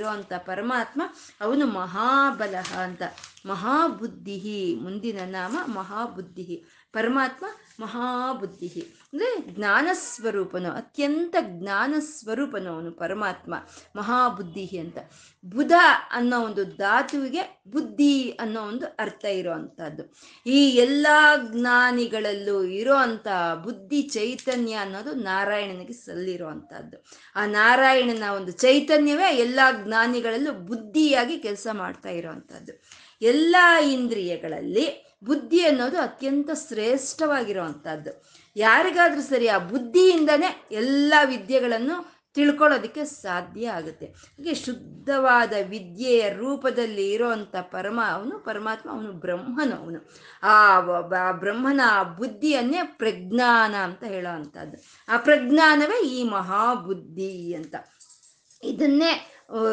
[0.46, 1.02] ಪರಮಾತ್ಮ
[1.40, 3.02] ಅವನು ಮಹಾಬಲಹ ಅಂತ.
[3.46, 6.56] ಮಹಾಬುದ್ಧಿಹಿ, ಮುಂದಿನ ನಾಮ ಮಹಾಬುದ್ಧಿ
[6.94, 7.44] ಪರಮಾತ್ಮ
[7.80, 8.68] ಮಹಾಬುದ್ಧಿ.
[9.12, 13.54] ಅಂದರೆ ಜ್ಞಾನ ಸ್ವರೂಪನು ಅತ್ಯಂತ ಜ್ಞಾನ ಸ್ವರೂಪನು ಅವನು ಪರಮಾತ್ಮ
[13.96, 14.98] ಮಹಾಬುದ್ಧಿ ಅಂತ.
[15.44, 15.72] ಬುಧ
[16.10, 20.04] ಅನ್ನೋ ಒಂದು ಧಾತುವಿಗೆ ಬುದ್ಧಿ ಅನ್ನೋ ಒಂದು ಅರ್ಥ ಇರೋ ಅಂಥದ್ದು
[20.46, 21.06] ಈ ಎಲ್ಲ
[21.52, 23.28] ಜ್ಞಾನಿಗಳಲ್ಲೂ ಇರೋ ಅಂಥ
[23.64, 26.98] ಬುದ್ಧಿ ಚೈತನ್ಯ ಅನ್ನೋದು ನಾರಾಯಣನಿಗೆ ಸಲ್ಲಿರುವಂಥದ್ದು
[27.36, 32.74] ಆ ನಾರಾಯಣನ ಒಂದು ಚೈತನ್ಯವೇ ಎಲ್ಲ ಜ್ಞಾನಿಗಳಲ್ಲೂ ಬುದ್ಧಿಯಾಗಿ ಕೆಲಸ ಮಾಡ್ತಾ ಇರೋವಂಥದ್ದು
[33.22, 33.56] ಎಲ್ಲ
[33.92, 34.86] ಇಂದ್ರಿಯಗಳಲ್ಲಿ
[35.24, 38.12] ಬುದ್ಧಿ ಅನ್ನೋದು ಅತ್ಯಂತ ಶ್ರೇಷ್ಠವಾಗಿರುವಂಥದ್ದು.
[38.56, 41.96] ಯಾರಿಗಾದರೂ ಸರಿ ಆ ಬುದ್ಧಿಯಿಂದನೇ ಎಲ್ಲ ವಿದ್ಯೆಗಳನ್ನು
[42.34, 44.06] ತಿಳ್ಕೊಳ್ಳೋದಕ್ಕೆ ಸಾಧ್ಯ ಆಗುತ್ತೆ.
[44.06, 50.00] ಹಾಗೆ ಶುದ್ಧವಾದ ವಿದ್ಯೆಯ ರೂಪದಲ್ಲಿ ಇರೋವಂಥ ಪರಮ ಅವನು ಪರಮಾತ್ಮ, ಅವನು ಬ್ರಹ್ಮನು ಅವನು.
[50.42, 50.80] ಆ
[51.32, 51.80] ಬ್ರಹ್ಮನ
[52.16, 57.74] ಬುದ್ಧಿಯನ್ನೇ ಪ್ರಜ್ಞಾನ ಅಂತ ಹೇಳೋ ಅಂಥದ್ದು ಆ ಪ್ರಜ್ಞಾನವೇ ಈ ಮಹಾಬುದ್ಧಿ ಅಂತ.
[58.62, 59.12] ಇದನ್ನೇ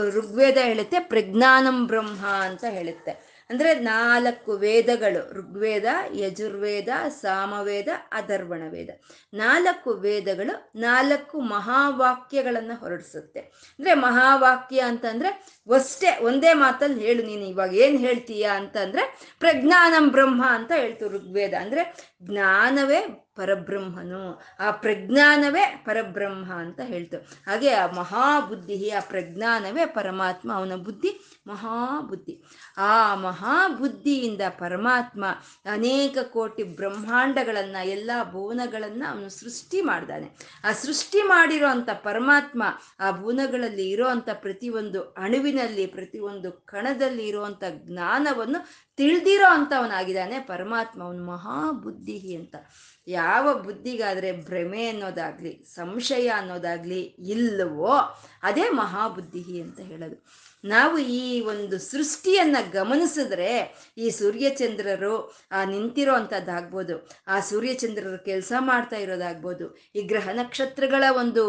[0.10, 3.14] ಋಗ್ವೇದ ಹೇಳುತ್ತೆ ಪ್ರಜ್ಞಾನಂ ಬ್ರಹ್ಮ ಅಂತ ಹೇಳುತ್ತೆ.
[3.50, 8.90] ಅಂದರೆ ನಾಲ್ಕು ವೇದಗಳು, ಋಗ್ವೇದ, ಯಜುರ್ವೇದ, ಸಾಮವೇದ ಅಧರ್ವಣ ವೇದ
[9.34, 13.40] ನಾಲ್ಕು ವೇದಗಳು ನಾಲ್ಕು ಮಹಾವಾಕ್ಯಗಳನ್ನು ಹೊರಡಿಸುತ್ತೆ.
[13.80, 15.30] ಅಂದರೆ ಮಹಾವಾಕ್ಯ ಅಂತಂದರೆ
[15.74, 19.04] ಅಷ್ಟೇ, ಒಂದೇ ಮಾತಲ್ಲಿ ಹೇಳು ನೀನು, ಇವಾಗ ಏನು ಹೇಳ್ತೀಯಾ ಅಂತಂದರೆ
[19.40, 21.54] ಪ್ರಜ್ಞಾನಂ ಬ್ರಹ್ಮ ಅಂತ ಹೇಳ್ತು ಋಗ್ವೇದ.
[21.60, 23.02] ಅಂದರೆ ಜ್ಞಾನವೇ
[23.36, 27.18] ಪರಬ್ರಹ್ಮನು, ಆ ಪ್ರಜ್ಞಾನವೇ ಪರಬ್ರಹ್ಮ ಅಂತ ಹೇಳ್ತು.
[27.18, 32.36] ಹಾಗೆ ಆ ಮಹಾಬುದ್ಧಿ, ಆ ಪ್ರಜ್ಞಾನವೇ ಪರಮಾತ್ಮ, ಅವನ ಬುದ್ಧಿ ಮಹಾಬುದ್ಧಿ.
[32.78, 35.26] ಆ ಮಹಾಬುದ್ಧಿಯಿಂದ ಪರಮಾತ್ಮ
[35.72, 40.28] ಅನೇಕ ಕೋಟಿ ಬ್ರಹ್ಮಾಂಡಗಳನ್ನು, ಎಲ್ಲ ಭುವನಗಳನ್ನು ಅವನು ಸೃಷ್ಟಿ ಮಾಡ್ದಾನೆ.
[40.64, 42.64] ಆ ಸೃಷ್ಟಿ ಮಾಡಿರೋ ಅಂಥ ಪರಮಾತ್ಮ,
[43.00, 51.04] ಆ ಭುವನಗಳಲ್ಲಿ ಇರುವಂತ ಪ್ರತಿಯೊಂದು ಅಣುವಿನಲ್ಲಿ, ಪ್ರತಿಯೊಂದು ಕಣದಲ್ಲಿ ಇರುವಂತ ಜ್ಞಾನವನ್ನು ತಿಳಿದಿರೋ ಅಂಥವನಾಗಿದ್ದಾನೆ ಪರಮಾತ್ಮ.
[51.04, 52.56] ಅವನು ಮಹಾಬುದ್ಧಿ ಅಂತ.
[53.08, 57.94] ಯಾವ ಬುದ್ಧಿಗಾದರೆ ಭ್ರಮೆ ಅನ್ನೋದಾಗ್ಲಿ, ಸಂಶಯ ಅನ್ನೋದಾಗ್ಲಿ ಇಲ್ಲವೋ,
[58.44, 60.49] ಅದೇ ಮಹಾಬುದ್ಧಿ ಅಂತ ಹೇಳೋದು.
[60.64, 63.52] ನಾವು ಈ ಒಂದು ಸೃಷ್ಟಿಯನ್ನ ಗಮನಿಸಿದ್ರೆ
[63.98, 65.14] ಈ ಸೂರ್ಯಚಂದ್ರರು,
[65.52, 66.96] ಆ ನಿಂತಿರೋ ಅಂಥದ್ದಾಗ್ಬೋದು
[67.28, 71.44] ಆ ಸೂರ್ಯಚಂದ್ರರು ಕೆಲಸ ಮಾಡ್ತಾ ಇರೋದಾಗ್ಬೋದು, ಈ ಗ್ರಹ ನಕ್ಷತ್ರಗಳ ಒಂದು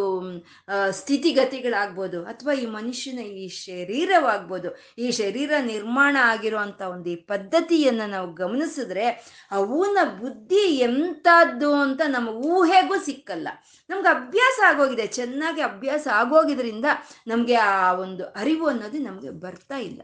[0.91, 8.33] ಸ್ಥಿತಿಗತಿಗಳಾಗ್ಬೋದು, ಅಥವಾ ಈ ಮನುಷ್ಯನ ಈ ಶರೀರವಾಗ್ಬೋದು, ಈ ಶರೀರ ನಿರ್ಮಾಣ ಆಗಿರೋ ಅಂಥ ಒಂದು ಈ ಪದ್ಧತಿಯನ್ನು ನಾವು
[8.33, 9.07] ಗಮನಿಸಿದ್ರೆ,
[9.53, 13.49] ಅವನ ಬುದ್ಧಿ ಎಂಥದ್ದು ಅಂತ ನಮ್ಮ ಊಹೆಗೂ ಸಿಕ್ಕಲ್ಲ.
[13.91, 16.87] ನಮ್ಗೆ ಅಭ್ಯಾಸ ಆಗೋಗಿದೆ, ಚೆನ್ನಾಗಿ ಅಭ್ಯಾಸ ಆಗೋಗಿದ್ರಿಂದ
[17.33, 20.01] ನಮಗೆ ಆ ಒಂದು ಅರಿವು ಅನ್ನೋದು ನಮಗೆ ಬರ್ತಾ ಇಲ್ಲ.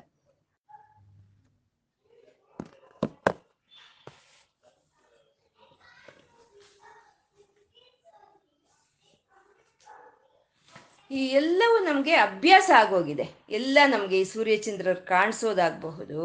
[11.11, 13.25] ಈ ಎಲ್ಲವೂ ನಮಗೆ ಅಭ್ಯಾಸ ಆಗೋಗಿದೆ.
[13.59, 16.23] ಎಲ್ಲ ನಮಗೆ ಈ ಸೂರ್ಯಚಂದ್ರರು ಕಾಣಿಸೋದಾಗಬಹುದು,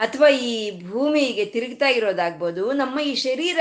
[0.00, 0.52] ಅಥವಾ ಈ
[0.88, 3.60] ಭೂಮಿಗೆ ತಿರುಗ್ತಾ ಇರೋದಾಗ್ಬೋದು ನಮ್ಮ ಈ ಶರೀರ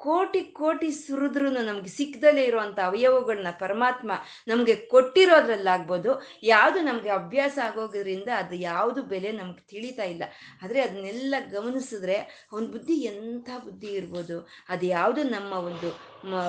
[0.00, 4.12] ಕೋಟಿ ಕೋಟಿ ಸುರಿದ್ರೂ ನಮ್ಗೆ ಸಿಕ್ಕದಲ್ಲೇ ಇರುವಂತ ಅವಯವಗಳನ್ನ ಪರಮಾತ್ಮ
[4.48, 6.10] ನಮಗೆ ಕೊಟ್ಟಿರೋದ್ರಲ್ಲಾಗ್ಬೋದು,
[6.42, 10.22] ಯಾವುದು ನಮಗೆ ಅಭ್ಯಾಸ ಆಗೋದ್ರಿಂದ ಅದು ಯಾವುದು ಬೆಲೆ ನಮ್ಗೆ ತಿಳಿತಾ ಇಲ್ಲ.
[10.62, 12.16] ಆದರೆ ಅದನ್ನೆಲ್ಲ ಗಮನಿಸಿದ್ರೆ
[12.52, 15.90] ಅವನ ಬುದ್ಧಿ ಎಂಥ ಬುದ್ಧಿ ಇರ್ಬೋದು, ಅದು ಯಾವುದು ನಮ್ಮ ಒಂದು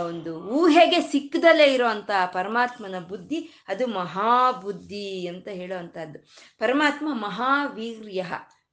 [0.10, 6.20] ಒಂದು ಊಹೆಗೆ ಸಿಕ್ಕದಲ್ಲೇ ಇರೋವಂಥ ಪರಮಾತ್ಮನ ಬುದ್ಧಿ, ಅದು ಮಹಾಬುದ್ಧಿ ಅಂತ ಹೇಳೋವಂಥದ್ದು.
[6.60, 8.24] ಪರಮಾತ್ಮ ಮಹಾವೀರ್ಯ.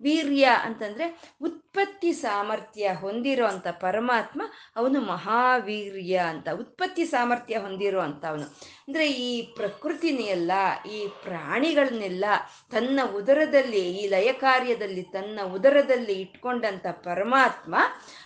[0.03, 3.47] ವೀರ್ಯ ಅಂತಂದ್ರೆ ಉತ್ಪತ್ತಿ ಸಾಮರ್ಥ್ಯ ಹೊಂದಿರೋ
[3.81, 4.43] ಪರಮಾತ್ಮ
[4.77, 8.43] ಅವನು ಮಹಾವೀರ್ಯ ಅಂತ, ಉತ್ಪತ್ತಿ ಸಾಮರ್ಥ್ಯ ಹೊಂದಿರೋ ಅವನು.
[8.89, 10.53] ಅಂದ್ರೆ ಈ ಪ್ರಕೃತಿನೆಲ್ಲ,
[10.91, 12.25] ಈ ಪ್ರಾಣಿಗಳನ್ನೆಲ್ಲ
[12.71, 17.75] ತನ್ನ ಉದರದಲ್ಲಿ, ಈ ಲಯ ಕಾರ್ಯದಲ್ಲಿ, ತನ್ನ ಉದರದಲ್ಲಿ ಇಟ್ಕೊಂಡಂತ ಪರಮಾತ್ಮ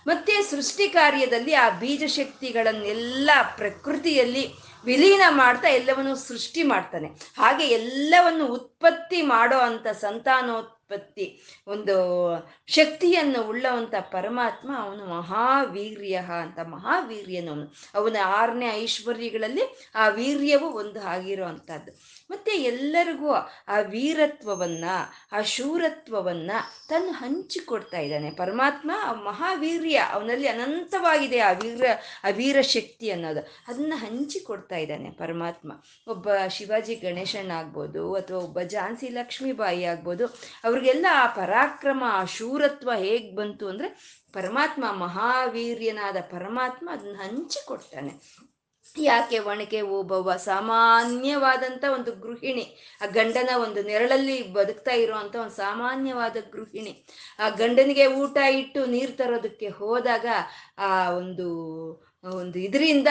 [0.06, 4.48] ಮತ್ತೆ ಸೃಷ್ಟಿ ಕಾರ್ಯದಲ್ಲಿ ಆ ಬೀಜ ಶಕ್ತಿಗಳನ್ನೆಲ್ಲ ಪ್ರಕೃತಿಯಲ್ಲಿ
[4.84, 7.08] ವಿಲೀನ ಮಾಡ್ತಾ ಎಲ್ಲವನ್ನು ಸೃಷ್ಟಿ ಮಾಡ್ತಾನೆ.
[7.38, 11.94] ಹಾಗೆ ಎಲ್ಲವನ್ನು ಉತ್ಪತ್ತಿ ಮಾಡೋ ಅಂತ ಸಂತಾನೋ ಉತ್ಪತ್ತಿ ಒಂದು
[12.66, 17.74] ಶಕ್ತಿಯನ್ನು ಉಳ್ಳವಂತ ಪರಮಾತ್ಮ ಅವನು ಮಹಾವೀರ್ಯ ಅಂತ ಮಹಾವೀರ್ಯನವನು.
[17.94, 19.64] ಅವನ ಆರನೇ ಐಶ್ವರ್ಯಗಳಲ್ಲಿ
[19.94, 21.92] ಆ ವೀರ್ಯವು ಒಂದು ಆಗಿರುವಂಥದ್ದು
[22.30, 23.30] ಮತ್ತೆ ಎಲ್ಲರಿಗೂ
[23.68, 24.84] ಆ ವೀರತ್ವವನ್ನ,
[25.32, 26.50] ಆ ಶೂರತ್ವವನ್ನ
[26.88, 28.30] ತನ್ನ ಹಂಚಿಕೊಡ್ತಾ ಇದ್ದಾನೆ.
[28.30, 28.90] ಪರಮಾತ್ಮ
[29.24, 31.84] ಮಹಾವೀರ್ಯ ಅವನಲ್ಲಿ ಅನಂತವಾಗಿದೆ ಆ ವೀರ
[32.24, 33.42] ಆ ವೀರ ಶಕ್ತಿ ಅನ್ನೋದು.
[33.68, 35.72] ಅದನ್ನ ಹಂಚಿಕೊಡ್ತಾ ಇದ್ದಾನೆ ಪರಮಾತ್ಮ.
[36.08, 40.26] ಒಬ್ಬ ಶಿವಾಜಿ ಗಣೇಶನ್ ಆಗ್ಬೋದು ಅಥವಾ ಒಬ್ಬ ಝಾನ್ಸಿ ಲಕ್ಷ್ಮೀಬಾಯಿ ಆಗ್ಬೋದು
[40.76, 43.88] ಅವ್ರಿಗೆಲ್ಲ ಆ ಪರಾಕ್ರಮ, ಆ ಶೂರತ್ವ ಹೇಗ್ ಬಂತು ಅಂದ್ರೆ
[44.32, 48.12] ಪರಮಾತ್ಮ ಮಹಾವೀರ್ಯನಾದ ಪರಮಾತ್ಮ ಅದನ್ನ ಹಂಚಿಕೊಡ್ತಾನೆ.
[48.98, 50.36] ಯಾಕೆ ಒಣಕೆ ಓಬವ್ವ?
[50.36, 57.06] ಸಾಮಾನ್ಯವಾದಂಥ ಒಂದು ಗೃಹಿಣಿ, ಆ ಗಂಡನ ಒಂದು ನೆರಳಲ್ಲಿ ಬದುಕ್ತಾ ಇರುವಂತ ಒಂದು ಸಾಮಾನ್ಯವಾದ ಗೃಹಿಣಿ.
[57.38, 60.26] ಆ ಗಂಡನಿಗೆ ಊಟ ಇಟ್ಟು ನೀರು ತರೋದಕ್ಕೆ ಹೋದಾಗ
[60.78, 61.48] ಆ ಒಂದು
[62.24, 63.08] ಒಂದು ಇದರಿಂದ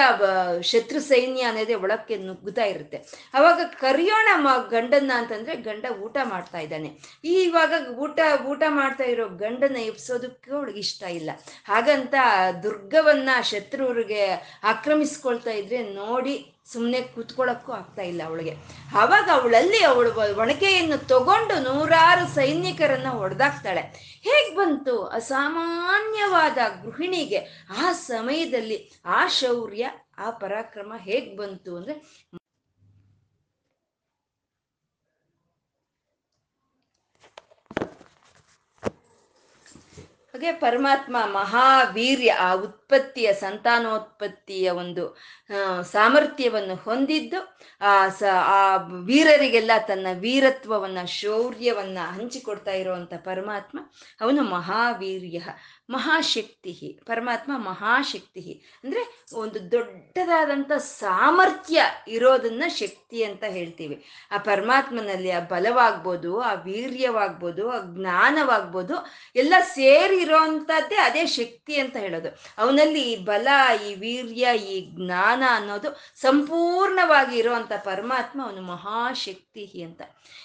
[0.62, 2.98] ಶತ್ರು ಸೈನ್ಯ ಅನ್ನೋದೇ ಒಳಕ್ಕೆ ನುಗ್ಗುತ್ತಾ ಇರುತ್ತೆ.
[3.34, 6.90] ಅವಾಗ ಕರಿಯೋಣ ಮ, ಗಂಡನ್ನ ಅಂತಂದ್ರೆ ಗಂಡ ಊಟ ಮಾಡ್ತಾ ಇದ್ದಾನೆ.
[7.36, 11.30] ಇವಾಗ ಊಟ ಊಟ ಮಾಡ್ತಾ ಇರೋ ಗಂಡನ ಎಬ್ಸೋದಕ್ಕೆ ಅವಳಿಗೆ ಇಷ್ಟ ಇಲ್ಲ.
[11.66, 12.16] ಹಾಗಂತ
[12.64, 14.24] ದುರ್ಗವನ್ನ ಶತ್ರುವ್ರಿಗೆ
[14.64, 16.36] ಆಕ್ರಮಿಸ್ಕೊಳ್ತಾ ಇದ್ರೆ ನೋಡಿ
[16.72, 18.56] ಸುಮ್ಮನೆ ಕೂತ್ಕೊಳ್ಳೋಕ್ಕೂ ಆಗ್ತಾ ಇಲ್ಲ ಅವಳಿಗೆ.
[18.96, 23.82] ಅವಾಗ ಅವಳಲ್ಲಿ ಅವಳು ಒಣಕೆಯನ್ನು ತಗೊಂಡು ನೂರಾರು ಸೈನಿಕರನ್ನ ಹೊಡೆದಾಕ್ತಾಳೆ.
[24.24, 25.04] ಹೇಗ್ ಬಂತು?
[25.04, 32.26] ಅಸಾಮಾನ್ಯವಾದ ಗೃಹಿಣಿಗೆ ಆ ಸಮಯದಲ್ಲಿ ಆ ಶೌರ್ಯ, ಆ ಪರಾಕ್ರಮ ಹೇಗ್ ಬಂತು ಅಂದ್ರೆ
[40.36, 45.18] ಹಾಗೆ ಪರಮಾತ್ಮ ಮಹಾವೀರ್ಯ, ಆ ಉತ್ಪತ್ತಿಯ ಸಂತಾನೋತ್ಪತ್ತಿಯ ಒಂದು
[45.84, 53.80] ಸಾಮರ್ಥ್ಯವನ್ನು ಹೊಂದಿದ್ದು, ಆ, ಸ, ಆ ವೀರರಿಗೆಲ್ಲ ತನ್ನ ವೀರತ್ವವನ್ನ, ಶೌರ್ಯವನ್ನ ಹಂಚಿಕೊಡ್ತಾ ಇರುವಂತ ಪರಮಾತ್ಮ,
[54.22, 55.42] ಅವನು ಮಹಾವೀರ್ಯ.
[55.90, 64.06] ಮಹಾಶಕ್ತಿ ಪರಮಾತ್ಮ ಮಹಾಶಕ್ತಿ ಅಂದ್ರೆ ಒಂದು ದೊಡ್ಡದಾದಂಥ ಸಾಮರ್ಥ್ಯ ಇರೋದನ್ನ ಶಕ್ತಿ ಅಂತ ಹೇಳ್ತೀವಿ.
[64.32, 68.96] ಆ ಪರಮಾತ್ಮನಲ್ಲಿ ಆ ಬಲವಾಗ್ಬೋದು, ಆ ವೀರ್ಯವಾಗ್ಬೋದು, ಆ ಜ್ಞಾನವಾಗ್ಬೋದು,
[69.36, 72.28] ಎಲ್ಲ ಸೇರಿ ಇರೋವಂಥದ್ದೇ ಅದೇ ಶಕ್ತಿ ಅಂತ ಹೇಳೋದು.
[72.58, 73.48] ಅವನಲ್ಲಿ ಈ ಬಲ,
[73.88, 80.02] ಈ ವೀರ್ಯ, ಈ ಜ್ಞಾನ ಅನ್ನೋದು ಸಂಪೂರ್ಣವಾಗಿ ಇರುವಂತ ಪರಮಾತ್ಮ ಅವನು ಮಹಾಶಕ್ತಿ ಅಂತ.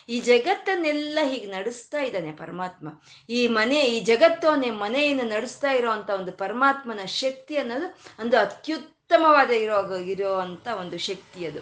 [0.08, 2.88] ಈ ಜಗತ್ತನ್ನೆಲ್ಲ ಹೀಗೆ ನಡೆಸ್ತಾ ಇದ್ದಾನೆ ಪರಮಾತ್ಮ.
[3.28, 10.68] ಈ ಮನೆ, ಈ ಜಗತ್ತವನೇ ಮನೆಯನ್ನು ನಡೆಸ್ತಾ ಇರೋವಂಥ ಒಂದು ಪರಮಾತ್ಮನ ಶಕ್ತಿ ಅನ್ನೋದು ಒಂದು ಅತ್ಯುತ್ತಮವಾದ ಇರೋ ಇರುವಂತ
[10.80, 11.60] ಒಂದು ಶಕ್ತಿ ಅದು.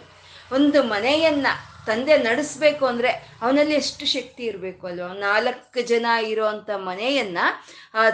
[0.55, 1.47] ಒಂದು ಮನೆಯನ್ನ
[1.89, 5.07] ತಂದೆ ನಡೆಸ್ಬೇಕು ಅಂದ್ರೆ ಅವನಲ್ಲಿ ಎಷ್ಟು ಶಕ್ತಿ ಇರಬೇಕು ಅಲ್ವ?
[5.19, 7.39] ನಾಲ್ಕು ಜನ ಇರೋಂಥ ಮನೆಯನ್ನ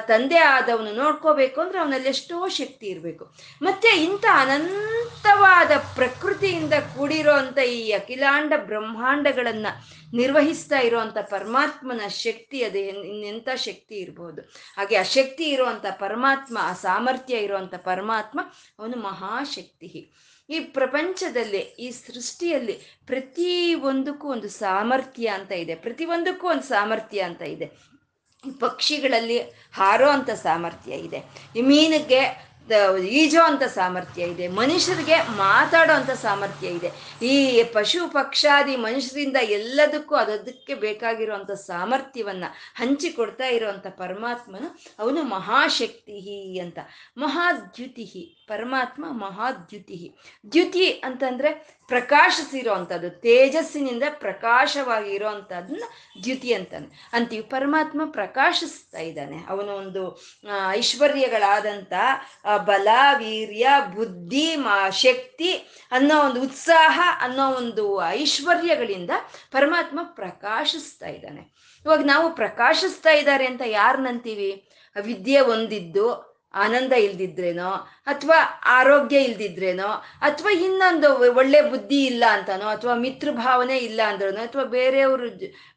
[0.07, 3.25] ತಂದೆ ಆದವನು ನೋಡ್ಕೋಬೇಕು ಅಂದ್ರೆ ಅವನಲ್ಲಿ ಎಷ್ಟೋ ಶಕ್ತಿ ಇರಬೇಕು.
[3.61, 9.67] ಮತ್ತೆ ಇಂಥ ಅನಂತವಾದ ಪ್ರಕೃತಿಯಿಂದ ಕೂಡಿರೋ ಈ ಅಖಿಲಾಂಡ ಬ್ರಹ್ಮಾಂಡಗಳನ್ನ
[10.13, 14.41] ನಿರ್ವಹಿಸ್ತಾ ಇರುವಂತ ಪರಮಾತ್ಮನ ಶಕ್ತಿ ಅದು ಇನ್ನೆಂಥ ಶಕ್ತಿ ಇರ್ಬೋದು.
[14.77, 18.39] ಹಾಗೆ ಆ ಶಕ್ತಿ ಇರುವಂತ ಪರಮಾತ್ಮ, ಆ ಸಾಮರ್ಥ್ಯ ಇರುವಂತ ಪರಮಾತ್ಮ
[18.79, 19.91] ಅವನು ಮಹಾಶಕ್ತಿ.
[20.49, 25.75] ಈ ಪ್ರಪಂಚದಲ್ಲಿ, ಈ ಸೃಷ್ಟಿಯಲ್ಲಿ ಪ್ರತಿ ಒಂದಕ್ಕೂ ಒಂದು ಸಾಮರ್ಥ್ಯ ಅಂತ ಇದೆ.
[25.75, 27.95] ಪ್ರತಿ ಒಂದಕ್ಕೂ ಒಂದು ಸಾಮರ್ಥ್ಯ ಅಂತ ಇದೆ.
[28.59, 29.39] ಪಕ್ಷಿಗಳಲ್ಲಿ
[29.73, 31.23] ಹಾರೋ ಅಂತ ಸಾಮರ್ಥ್ಯ ಇದೆ.
[31.55, 32.44] ಈ ಮೀನಿಗೆ
[32.99, 34.47] ಈಜೋ ಅಂತ ಸಾಮರ್ಥ್ಯ ಇದೆ.
[34.47, 36.91] ಮನುಷ್ಯರಿಗೆ ಮಾತಾಡೋ ಅಂತ ಸಾಮರ್ಥ್ಯ ಇದೆ.
[37.21, 46.79] ಈ ಪಶು ಪಕ್ಷಾದಿ ಮನುಷ್ಯರಿಂದ ಎಲ್ಲದಕ್ಕೂ ಅದಕ್ಕೆ ಬೇಕಾಗಿರುವಂಥ ಸಾಮರ್ಥ್ಯವನ್ನ ಹಂಚಿಕೊಡ್ತಾ ಇರುವಂತ ಪರಮಾತ್ಮನು ಅವನು ಮಹಾಶಕ್ತಿ ಅಂತ.
[47.17, 48.05] ಮಹಾದ್ಯುತಿ
[48.47, 50.15] ಪರಮಾತ್ಮ ಮಹಾದ್ಯುತಿ
[50.53, 55.83] ದ್ಯುತಿ ಅಂತಂದ್ರೆ ಪ್ರಕಾಶಿಸಿರೋ ಅಂಥದ್ದು ತೇಜಸ್ಸಿನಿಂದ ಪ್ರಕಾಶವಾಗಿ ಇರೋವಂಥದ್ದನ್ನ
[56.23, 56.73] ದ್ಯುತಿ ಅಂತ
[57.13, 59.37] ಅಂತೀವಿ, ಪರಮಾತ್ಮ ಪ್ರಕಾಶಿಸ್ತಾ ಇದ್ದಾನೆ.
[59.49, 60.21] ಅವನು ಒಂದು
[60.69, 61.93] ಐಶ್ವರ್ಯಗಳಾದಂಥ
[62.57, 62.87] ಬಲ
[63.17, 65.53] ವೀರ್ಯ ಬುದ್ಧಿ, ಮಾ, ಶಕ್ತಿ
[65.91, 69.09] ಅನ್ನೋ ಒಂದು ಉತ್ಸಾಹ ಅನ್ನೋ ಒಂದು ಐಶ್ವರ್ಯಗಳಿಂದ
[69.51, 71.41] ಪರಮಾತ್ಮ ಪ್ರಕಾಶಿಸ್ತಾ ಇದ್ದಾನೆ.
[71.85, 74.69] ಇವಾಗ ನಾವು ಪ್ರಕಾಶಿಸ್ತಾ ಇದ್ದಾರೆ ಅಂತ ಯಾರನ್ನಂತೀವಿ
[75.01, 77.71] ವಿದ್ಯೆ ಒಂದಿದ್ದು ಆನಂದ ಇಲ್ದಿದ್ರೇನೋ
[78.07, 79.89] ಅಥವಾ ಆರೋಗ್ಯ ಇಲ್ದಿದ್ರೇನೋ
[80.21, 85.21] ಅಥವಾ ಇನ್ನೊಂದು ಒಳ್ಳೆ ಬುದ್ಧಿ ಇಲ್ಲ ಅಂತನೋ ಅಥವಾ ಮಿತ್ರ ಭಾವನೆ ಇಲ್ಲ ಅಂದ್ರೂ ಅಥವಾ ಬೇರೆಯವ್ರ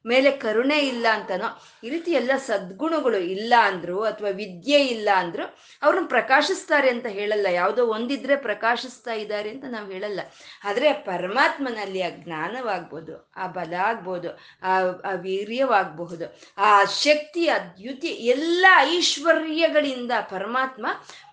[0.07, 1.49] ಮೇಲೆ ಕರುಣೆ ಇಲ್ಲ ಅಂತನೋ
[1.85, 5.45] ಈ ರೀತಿ ಎಲ್ಲ ಸದ್ಗುಣಗಳು ಇಲ್ಲ ಅಂದ್ರು ಅಥವಾ ವಿದ್ಯೆ ಇಲ್ಲ ಅಂದ್ರು
[5.83, 7.47] ಅವ್ರನ್ನ ಪ್ರಕಾಶಿಸ್ತಾರೆ ಅಂತ ಹೇಳಲ್ಲ.
[7.47, 10.21] ಯಾವುದೋ ಒಂದಿದ್ರೆ ಪ್ರಕಾಶಿಸ್ತಾ ಇದ್ದಾರೆ ಅಂತ ನಾವು ಹೇಳಲ್ಲ.
[10.65, 14.31] ಆದರೆ ಪರಮಾತ್ಮನಲ್ಲಿ ಆ ಜ್ಞಾನವಾಗ್ಬೋದು, ಆ ಬಲ ಆಗ್ಬೋದು
[14.63, 16.27] ಆ ವೀರ್ಯವಾಗಬಹುದು,
[16.59, 20.67] ಆ ಶಕ್ತಿ, ಆ ದ್ಯುತಿ ಎಲ್ಲ ಐಶ್ವರ್ಯಗಳಿಂದ ಪರಮಾತ್ಮ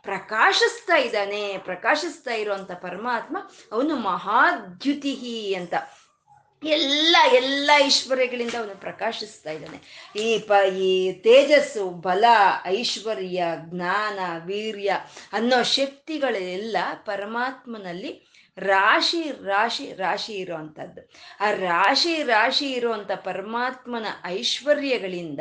[0.04, 3.38] ಪ್ರಕಾಶಿಸ್ತಾ ಇದ್ದಾನೆ, ಪ್ರಕಾಶಿಸ್ತಾ ಇರುವಂತ ಪರಮಾತ್ಮ
[3.72, 5.74] ಅವನು ಮಹಾದ್ಯುತಿ ಅಂತ.
[6.64, 10.10] ಎಲ್ಲ ಎಲ್ಲ ಐಶ್ವರ್ಯಗಳಿಂದ ಅವನು ಪ್ರಕಾಶಿಸ್ತಾ ಇದ್ದಾನೆ.
[10.20, 12.26] ಈ ಪ, ಈ ತೇಜಸ್ಸು, ಬಲ,
[12.66, 14.98] ಐಶ್ವರ್ಯ, ಜ್ಞಾನ, ವೀರ್ಯ
[15.34, 21.02] ಅನ್ನೋ ಶಕ್ತಿಗಳೆಲ್ಲ ಪರಮಾತ್ಮನಲ್ಲಿ ರಾಶಿ ರಾಶಿ ರಾಶಿ ಇರುವಂಥದ್ದು
[21.42, 25.40] ಆ ರಾಶಿ ರಾಶಿ ಇರುವಂಥ ಪರಮಾತ್ಮನ ಐಶ್ವರ್ಯಗಳಿಂದ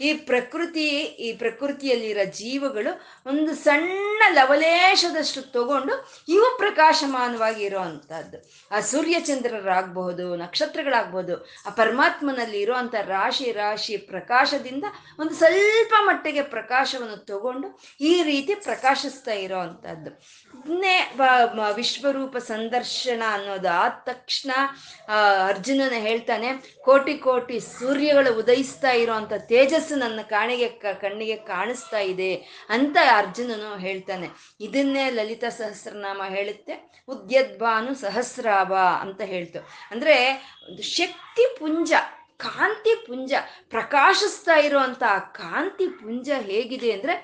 [0.00, 2.92] ಈ ಪ್ರಕೃತಿ, ಈ ಪ್ರಕೃತಿಯಲ್ಲಿರೋ ಜೀವಗಳು
[3.26, 5.94] ಒಂದು ಸಣ್ಣ ಲವಲೇಶದಷ್ಟು ತಗೊಂಡು
[6.28, 8.38] ಇವು ಪ್ರಕಾಶಮಾನವಾಗಿ ಇರೋವಂಥದ್ದು
[8.70, 14.84] ಆ ಸೂರ್ಯಚಂದ್ರರಾಗಬಹುದು ನಕ್ಷತ್ರಗಳಾಗ್ಬೋದು ಆ ಪರಮಾತ್ಮನಲ್ಲಿ ಇರುವಂಥ ರಾಶಿ ರಾಶಿ ಪ್ರಕಾಶದಿಂದ
[15.18, 20.10] ಒಂದು ಸ್ವಲ್ಪ ಮಟ್ಟಿಗೆ ಪ್ರಕಾಶವನ್ನು ತಗೊಂಡು ಈ ರೀತಿ ಪ್ರಕಾಶಿಸ್ತಾ ಇರೋವಂಥದ್ದು
[21.76, 24.50] ವಿಶ್ವರೂಪ ಸಂದರ್ಶನ ಅನ್ನೋದು ಆದ ತಕ್ಷಣ
[25.50, 26.48] ಅರ್ಜುನನ ಹೇಳ್ತಾನೆ,
[26.86, 30.68] ಕೋಟಿ ಕೋಟಿ ಸೂರ್ಯಗಳು ಉದಯಿಸ್ತಾ ಇರುವಂತ ತೇಜಸ್ಸು ನನ್ನ ಕಾಣಿಗೆ
[31.04, 32.32] ಕಣ್ಣಿಗೆ ಕಾಣಿಸ್ತಾ ಇದೆ
[32.76, 34.28] ಅಂತ ಅರ್ಜುನನು ಹೇಳ್ತಾನೆ.
[34.68, 36.76] ಇದನ್ನೇ ಲಲಿತಾ ಸಹಸ್ರನಾಮ ಹೇಳುತ್ತೆ.
[37.14, 38.72] ಉದ್ಯದ್ಭಾನು ಸಹಸ್ರಾಭ
[39.04, 39.60] ಅಂತ ಹೇಳ್ತು.
[39.92, 40.16] ಅಂದ್ರೆ
[40.68, 41.92] ಒಂದು ಶಕ್ತಿ ಪುಂಜ,
[42.44, 43.32] ಕಾಂತಿ ಪುಂಜ,
[43.72, 45.02] ಪ್ರಕಾಶಿಸ್ತಾ ಇರುವಂತ
[45.38, 47.14] ಕಾಂತಿ ಪುಂಜ ಹೇಗಿದೆ ಅಂದ್ರೆ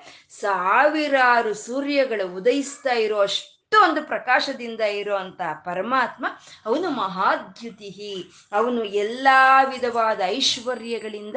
[0.41, 6.25] ಸಾವಿರಾರು ಸೂರ್ಯಗಳು ಉದಯಿಸ್ತಾ ಇರೋ ಅಷ್ಟು ಒಂದು ಪ್ರಕಾಶದಿಂದ ಇರುವಂತ ಪರಮಾತ್ಮ
[6.65, 11.35] ಅವನು ಮಹಾದ್ಯುತಿ ಅವನು ಎಲ್ಲಾ ವಿಧವಾದ ಐಶ್ವರ್ಯಗಳಿಂದ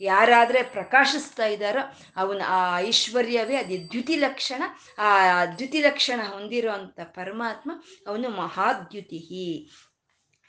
[0.00, 1.80] ಯಾರಾದ್ರೆ ಪ್ರಕಾಶಿಸ್ತಾ ಇದ್ದಾರೋ
[2.16, 4.62] ಅವನ ಆ ಐಶ್ವರ್ಯವೇ ಅದೇ ದ್ಯುತಿ ಲಕ್ಷಣ.
[4.98, 7.72] ಆ ದ್ಯುತಿ ಲಕ್ಷಣ ಹೊಂದಿರುವಂತ ಪರಮಾತ್ಮ
[8.06, 9.20] ಅವನು ಮಹಾದ್ಯುತಿ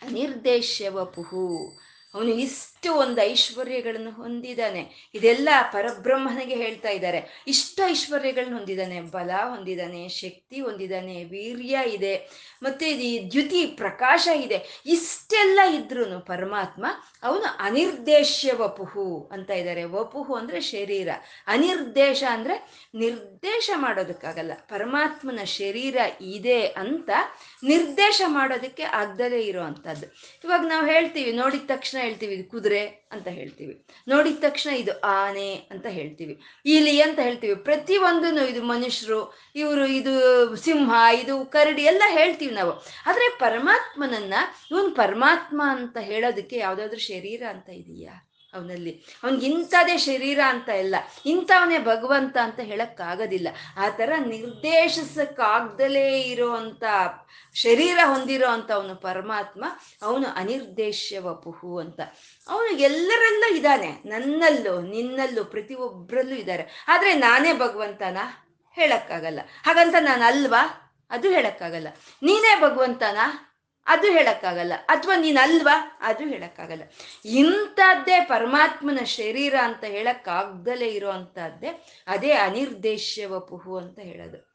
[0.02, 1.78] ನಿರ್ದೇಶವಪುಹು
[2.13, 5.12] ಅವನು ಅವನು ಇಷ್ಟು ಒಂದು ಐಶ್ವರ್ಯಗಳನ್ನು ಹೊಂದಿದ್ದಾನೆ.
[5.13, 7.43] ಇದೆಲ್ಲ ಪರಬ್ರಹ್ಮನಿಗೆ ಹೇಳ್ತಾ ಇದ್ದಾರೆ.
[7.48, 9.02] ಇಷ್ಟ ಐಶ್ವರ್ಯಗಳನ್ನ ಹೊಂದಿದ್ದಾನೆ.
[9.02, 12.30] ಬಲ ಹೊಂದಿದ್ದಾನೆ, ಶಕ್ತಿ ಹೊಂದಿದ್ದಾನೆ, ವೀರ್ಯ ಇದೆ.
[12.63, 14.82] ಮತ್ತೆ ಈ ದ್ಯುತಿ ಪ್ರಕಾಶ ಇದೆ.
[14.86, 16.86] ಇಷ್ಟೆಲ್ಲ ಇದ್ರೂ ಪರಮಾತ್ಮ
[17.24, 19.84] ಅವನು ಅನಿರ್ದೇಶ್ಯ ವಪುಹು ಅಂತ ಇದ್ದಾರೆ.
[19.84, 21.10] ವಪುಹು ಅಂದ್ರೆ ಶರೀರ.
[21.48, 24.52] ಅನಿರ್ದೇಶ ಅಂದ್ರೆ ನಿರ್ದೇಶ ಮಾಡೋದಕ್ಕಾಗಲ್ಲ.
[24.62, 27.10] ಪರಮಾತ್ಮನ ಶರೀರ ಇದೆ ಅಂತ
[27.63, 29.63] ನಿರ್ದೇಶ ಮಾಡೋದಕ್ಕೆ ಆಗ್ದಲೇ ಇರೋ
[30.43, 33.86] ಇವಾಗ ನಾವು ಹೇಳ್ತೀವಿ, ನೋಡಿದ ತಕ್ಷಣ ಹೇಳ್ತೀವಿ, ಇದು ಕುದುರೆ ಅಂತ ಹೇಳ್ತೀವಿ.
[34.07, 36.41] ನೋಡಿದ ತಕ್ಷಣ ಇದು ಆನೆ ಅಂತ ಹೇಳ್ತೀವಿ.
[36.65, 37.55] ಇಲಿ ಅಂತ ಹೇಳ್ತೀವಿ.
[37.55, 42.71] ಪ್ರತಿಯೊಂದನ್ನು ಇದು ಮನುಷ್ಯರು, ಇವರು ಇದು ಸಿಂಹ, ಇದು ಕರಡಿ ಎಲ್ಲ ಹೇಳ್ತೀವಿ ನಾವು.
[43.05, 44.33] ಆದ್ರೆ ಪರಮಾತ್ಮನನ್ನ
[44.71, 48.29] ಇವನು ಪರಮಾತ್ಮ ಅಂತ ಹೇಳೋದಕ್ಕೆ ಯಾವ್ದಾದ್ರು ಶರೀರ ಅಂತ ಇದೆಯಾ?
[48.55, 49.03] ಅವನಲ್ಲಿ.
[49.23, 50.95] ಅವನಿಗೆ ಇಂಥದೇ ಶರೀರ ಅಂತ ಇಲ್ಲ.
[51.25, 53.47] ಇಂಥವನೇ ಭಗವಂತ ಅಂತ ಹೇಳಕ್ಕಾಗೋದಿಲ್ಲ.
[53.77, 56.83] ಆ ಥರ ನಿರ್ದೇಶಿಸಕ್ಕಾಗ್ದಲೇ ಇರೋವಂಥ
[57.53, 59.65] ಶರೀರ ಹೊಂದಿರೋ ಅಂತ ಅವನು ಪರಮಾತ್ಮ,
[60.01, 61.99] ಅವನು ಅನಿರ್ದೇಶ್ಯ ವಪುಹು ಅಂತ.
[62.49, 63.91] ಅವನು ಎಲ್ಲರಲ್ಲೂ ಇದ್ದಾನೆ.
[64.05, 66.85] ನನ್ನಲ್ಲೂ, ನಿನ್ನಲ್ಲೂ ಪ್ರತಿಯೊಬ್ಬರಲ್ಲೂ ಇದ್ದಾರೆ.
[66.87, 68.17] ಆದರೆ ನಾನೇ ಭಗವಂತನ
[68.75, 69.39] ಹೇಳಕ್ಕಾಗಲ್ಲ.
[69.63, 71.87] ಹಾಗಂತ ನಾನು ಅಲ್ವಾ ಅದು ಹೇಳಕ್ಕಾಗಲ್ಲ.
[72.23, 73.17] ನೀನೇ ಭಗವಂತನ
[73.88, 74.74] ಅದು ಹೇಳಕ್ಕಾಗಲ್ಲ.
[74.88, 76.84] ಅಥವಾ ನೀನ್ ಅಲ್ವಾ ಅದು ಹೇಳಕ್ಕಾಗಲ್ಲ.
[77.26, 84.54] ಇಂಥದ್ದೇ ಪರಮಾತ್ಮನ ಶರೀರ ಅಂತ ಹೇಳಕ್ಕಾಗ್ದಲೇ ಅಂತದ್ದೇ ಅದೇ ಅನಿರ್ದೇಶ್ಯ ಪುಹು ಅಂತ ಹೇಳೋದು.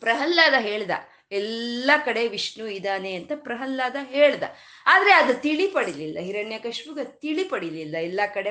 [0.00, 0.90] ಪ್ರಹ್ಲಾದ ಹೇಳ್ದ
[1.32, 4.42] ಎಲ್ಲ ಕಡೆ ವಿಷ್ಣು ಇದ್ದಾನೆ ಅಂತ ಪ್ರಹ್ಲಾದ ಹೇಳ್ದ.
[4.86, 8.50] ಆದ್ರೆ ಅದು ತಿಳಿ ಪಡಿಲಿಲ್ಲ ಹಿರಣ್ಯಕಶ್ಮಿಗೆ ತಿಳಿ ಪಡಿಲಿಲ್ಲ ಎಲ್ಲ ಕಡೆ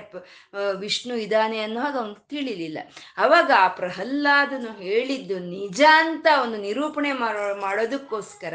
[0.79, 2.77] ವಿಷ್ಣು ಇದ್ದಾನೆ ಅನ್ನೋ ಹಾಗೆ ಅವನು ತಿಳಿಲಿಲ್ಲ.
[3.17, 8.53] ಅವಾಗ ಆ ಪ್ರಹ್ಲಾದನು ಹೇಳಿದ್ದು ನಿಜ ಅಂತ ಅವನು ನಿರೂಪಣೆ ಮಾಡೋ, ಮಾಡೋದಕ್ಕೋಸ್ಕರ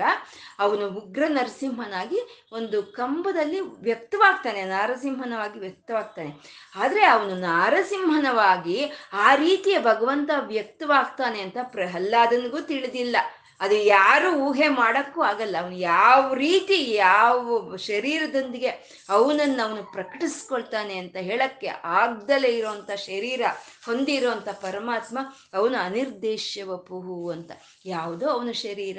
[0.59, 6.33] ಅವನು ಉಗ್ರ ನರಸಿಂಹನಾಗಿ ಒಂದು ಕಂಬದಲ್ಲಿ ವ್ಯಕ್ತವಾಗ್ತಾನೆ, ನಾರಸಿಂಹನವಾಗಿ ವ್ಯಕ್ತವಾಗ್ತಾನೆ.
[6.77, 8.79] ಆದ್ರೆ ಅವನು ನಾರಸಿಂಹನವಾಗಿ
[9.13, 13.17] ಆ ರೀತಿಯ ಭಗವಂತ ವ್ಯಕ್ತವಾಗ್ತಾನೆ ಅಂತ ಪ್ರಹ್ಲಾದನಿಗೂ ತಿಳಿದಿಲ್ಲ.
[13.61, 15.57] ಅದು ಯಾರು ಊಹೆ ಮಾಡಕ್ಕೂ ಆಗಲ್ಲ.
[15.61, 18.69] ಅವನು ಯಾವ ರೀತಿ, ಯಾವ ಶರೀರದೊಂದಿಗೆ
[19.09, 23.41] ಅವನನ್ನು ಅವನು ಪ್ರಕಟಿಸ್ಕೊಳ್ತಾನೆ ಅಂತ ಹೇಳಕ್ಕೆ ಆಗ್ದಲೇ ಇರೋಂಥ ಶರೀರ
[23.87, 25.19] ಹೊಂದಿರೋಂಥ ಪರಮಾತ್ಮ
[25.55, 27.51] ಅವನು ಅನಿರ್ದೇಶ್ಯವಪುಹು ಅಂತ.
[27.87, 28.99] ಯಾವುದೋ ಅವನ ಶರೀರ.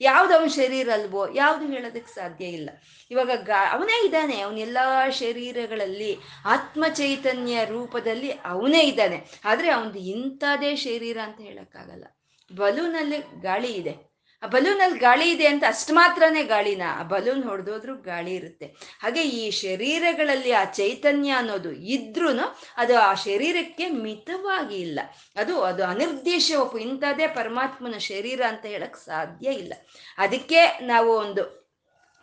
[0.00, 2.70] ಯಾವ್ದು ಅವನ ಶರೀರ ಅಲ್ವೋ, ಯಾವುದು ಹೇಳೋದಕ್ಕೆ ಸಾಧ್ಯ ಇಲ್ಲ.
[3.10, 4.40] ಇವಾಗ ಗಾ, ಅವನೇ ಇದ್ದಾನೆ.
[4.40, 4.78] ಅವನೆಲ್ಲ
[5.10, 9.24] ಶರೀರಗಳಲ್ಲಿ ಆತ್ಮ ಚೈತನ್ಯ ರೂಪದಲ್ಲಿ ಅವನೇ ಇದ್ದಾನೆ.
[9.44, 12.04] ಆದರೆ ಅವನದು ಇಂಥದೇ ಶರೀರ ಅಂತ ಹೇಳಕ್ಕಾಗಲ್ಲ.
[12.52, 14.16] ಬಲೂನಲ್ಲಿ ಗಾಳಿ ಇದೆ.
[14.42, 16.82] ಆ ಬಲೂನಲ್ಲಿ ಗಾಳಿ ಇದೆ ಅಂತ ಅಷ್ಟು ಮಾತ್ರನೇ ಗಾಳಿನ.
[16.88, 18.66] ಆ ಬಲೂನ್ ಹೊಡೆದೋದ್ರೂ ಗಾಳಿ ಇರುತ್ತೆ.
[19.00, 22.28] ಹಾಗೆ ಈ ಶರೀರಗಳಲ್ಲಿ ಆ ಚೈತನ್ಯ ಅನ್ನೋದು ಇದ್ರೂ
[22.76, 25.00] ಅದು ಆ ಶರೀರಕ್ಕೆ ಮಿತವಾಗಿ ಇಲ್ಲ.
[25.36, 29.74] ಅದು ಅದು ಅನಿರ್ದೇಶ ಇಂಥದ್ದೇ ಪರಮಾತ್ಮನ ಶರೀರ ಅಂತ ಹೇಳಕ್ ಸಾಧ್ಯ ಇಲ್ಲ.
[30.18, 31.65] ಅದಕ್ಕೆ ನಾವು ಒಂದು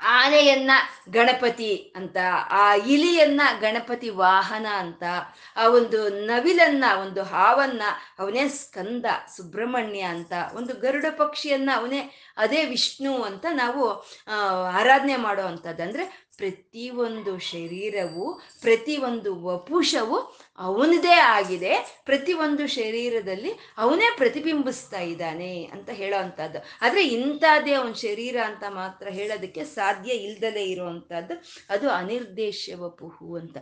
[0.03, 0.71] ಆನೆಯನ್ನ
[1.09, 2.17] ಗಣಪತಿ ಅಂತ,
[2.49, 5.03] ಆ ಇಲಿಯನ್ನ ಗಣಪತಿ ವಾಹನ ಅಂತ,
[5.55, 7.81] ಆ ಒಂದು ನವಿಲನ್ನ, ಒಂದು ಹಾವನ್ನ,
[8.19, 14.07] ಅವನೇ ಸ್ಕಂದ ಸುಬ್ರಹ್ಮಣ್ಯ ಅಂತ, ಒಂದು ಗರುಡ ಪಕ್ಷಿಯನ್ನ ಅವನೇ ಅದೇ ವಿಷ್ಣು ಅಂತ ನಾವು
[14.69, 20.17] ಆರಾಧನೆ ಮಾಡೋ ಅಂಥದ್ದು ಅಂದ್ರೆ ಪ್ರತಿಯೊಂದು ಶರೀರವು, ಪ್ರತಿಯೊಂದು ವಪುಷವು
[20.57, 22.01] ಅವನದೇ ಆಗಿದೆ.
[22.05, 29.63] ಪ್ರತಿಯೊಂದು ಶರೀರದಲ್ಲಿ ಅವನೇ ಪ್ರತಿಬಿಂಬಿಸ್ತಾ ಇದ್ದಾನೆ ಅಂತ ಹೇಳೋ ಅಂಥದ್ದು ಆದರೆ ಇಂಥದ್ದೇ ಅವನ ಶರೀರ ಅಂತ ಮಾತ್ರ ಹೇಳೋದಕ್ಕೆ
[29.63, 31.43] ಸಾಧ್ಯ ಇಲ್ದಲೇ ಇರುವಂಥದ್ದು.
[31.69, 33.57] ಅದು ಅನಿರ್ದೇಶವಪುಹು ಅಂತ.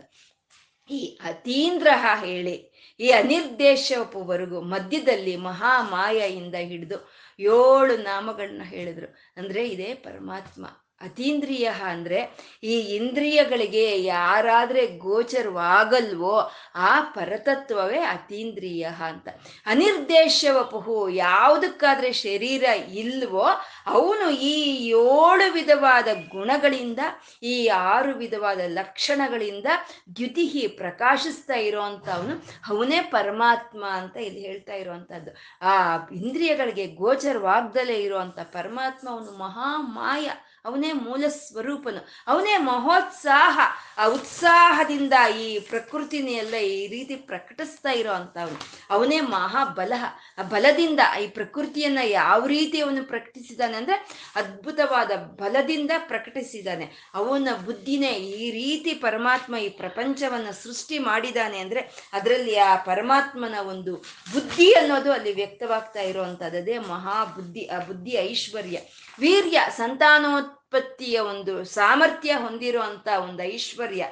[0.90, 1.88] ಈ ಅತೀಂದ್ರ
[2.24, 9.16] ಹೇಳಿ, ಈ ಅನಿರ್ದೇಶವಪುವರೆಗೂ ಮಧ್ಯದಲ್ಲಿ ಮಹಾಮಾಯಿಂದ ಹಿಡಿದು ಏಳು ನಾಮಗಳನ್ನ ಹೇಳಿದ್ರು.
[9.36, 10.66] ಅಂದ್ರೆ ಇದೇ ಪರಮಾತ್ಮ.
[11.02, 12.20] ಅತೀಂದ್ರಿಯ ಅಂದ್ರೆ
[12.62, 16.36] ಈ ಇಂದ್ರಿಯಗಳಿಗೆ ಯಾರಾದ್ರೆ ಗೋಚರವಾಗಲ್ವೋ
[16.74, 19.28] ಆ ಪರತತ್ವವೇ ಅತೀಂದ್ರಿಯ ಅಂತ.
[19.66, 23.46] ಅನಿರ್ದೇಶವಪುಹು ಯಾವುದಕ್ಕಾದ್ರೆ ಶರೀರ ಇಲ್ವೋ
[23.86, 24.54] ಅವನು ಈ
[25.02, 27.00] ಏಳು ವಿಧವಾದ ಗುಣಗಳಿಂದ,
[27.42, 29.68] ಈ ಆರು ವಿಧವಾದ ಲಕ್ಷಣಗಳಿಂದ
[30.16, 32.34] ದ್ಯುತಿಹಿ ಪ್ರಕಾಶಿಸ್ತಾ ಇರೋವಂಥವನು
[32.70, 35.74] ಅವನೇ ಪರಮಾತ್ಮ ಅಂತ ಇಲ್ಲಿ ಹೇಳ್ತಾ ಇರುವಂತಹದ್ದು ಆ
[36.12, 40.26] ಇಂದ್ರಿಯಗಳಿಗೆ ಗೋಚರವಾಗ್ದಲೇ ಇರುವಂತ ಪರಮಾತ್ಮ ಅವನು ಮಹಾಮಾಯ.
[40.64, 43.60] ಅವನೇ ಮೂಲ ಸ್ವರೂಪನು, ಅವನೇ ಮಹೋತ್ಸಾಹ.
[43.98, 48.58] ಆ ಉತ್ಸಾಹದಿಂದ ಈ ಪ್ರಕೃತಿನೆಲ್ಲ ಈ ರೀತಿ ಪ್ರಕಟಿಸ್ತಾ ಇರೋ ಅಂತವನು.
[48.90, 49.92] ಅವನೇ ಮಹಾಬಲ.
[50.38, 57.10] ಆ ಬಲದಿಂದ ಈ ಪ್ರಕೃತಿಯನ್ನ ಯಾವ ರೀತಿ ಅವನು ಪ್ರಕಟಿಸಿದಾನೆ ಅಂದ್ರೆ ಅದ್ಭುತವಾದ ಬಲದಿಂದ ಪ್ರಕಟಿಸಿದಾನೆ.
[57.14, 63.96] ಅವನ ಬುದ್ಧಿನೇ ಈ ರೀತಿ ಪರಮಾತ್ಮ ಈ ಪ್ರಪಂಚವನ್ನ ಸೃಷ್ಟಿ ಮಾಡಿದಾನೆ ಅಂದ್ರೆ ಅದರಲ್ಲಿ ಆ ಪರಮಾತ್ಮನ ಒಂದು
[64.32, 68.78] ಬುದ್ಧಿ ಅನ್ನೋದು ಅಲ್ಲಿ ವ್ಯಕ್ತವಾಗ್ತಾ ಇರುವಂತದ್ದೇ ಮಹಾ ಬುದ್ಧಿ ಆ ಬುದ್ಧಿ ಐಶ್ವರ್ಯ.
[69.18, 69.60] ವೀರ್ಯ
[70.72, 74.04] ಸಂತಾನೋತ್ಪತ್ತಿಯ ಒಂದು ಸಾಮರ್ಥ್ಯ ಹೊಂದಿರುವಂತ ಒಂದು ಐಶ್ವರ್ಯ.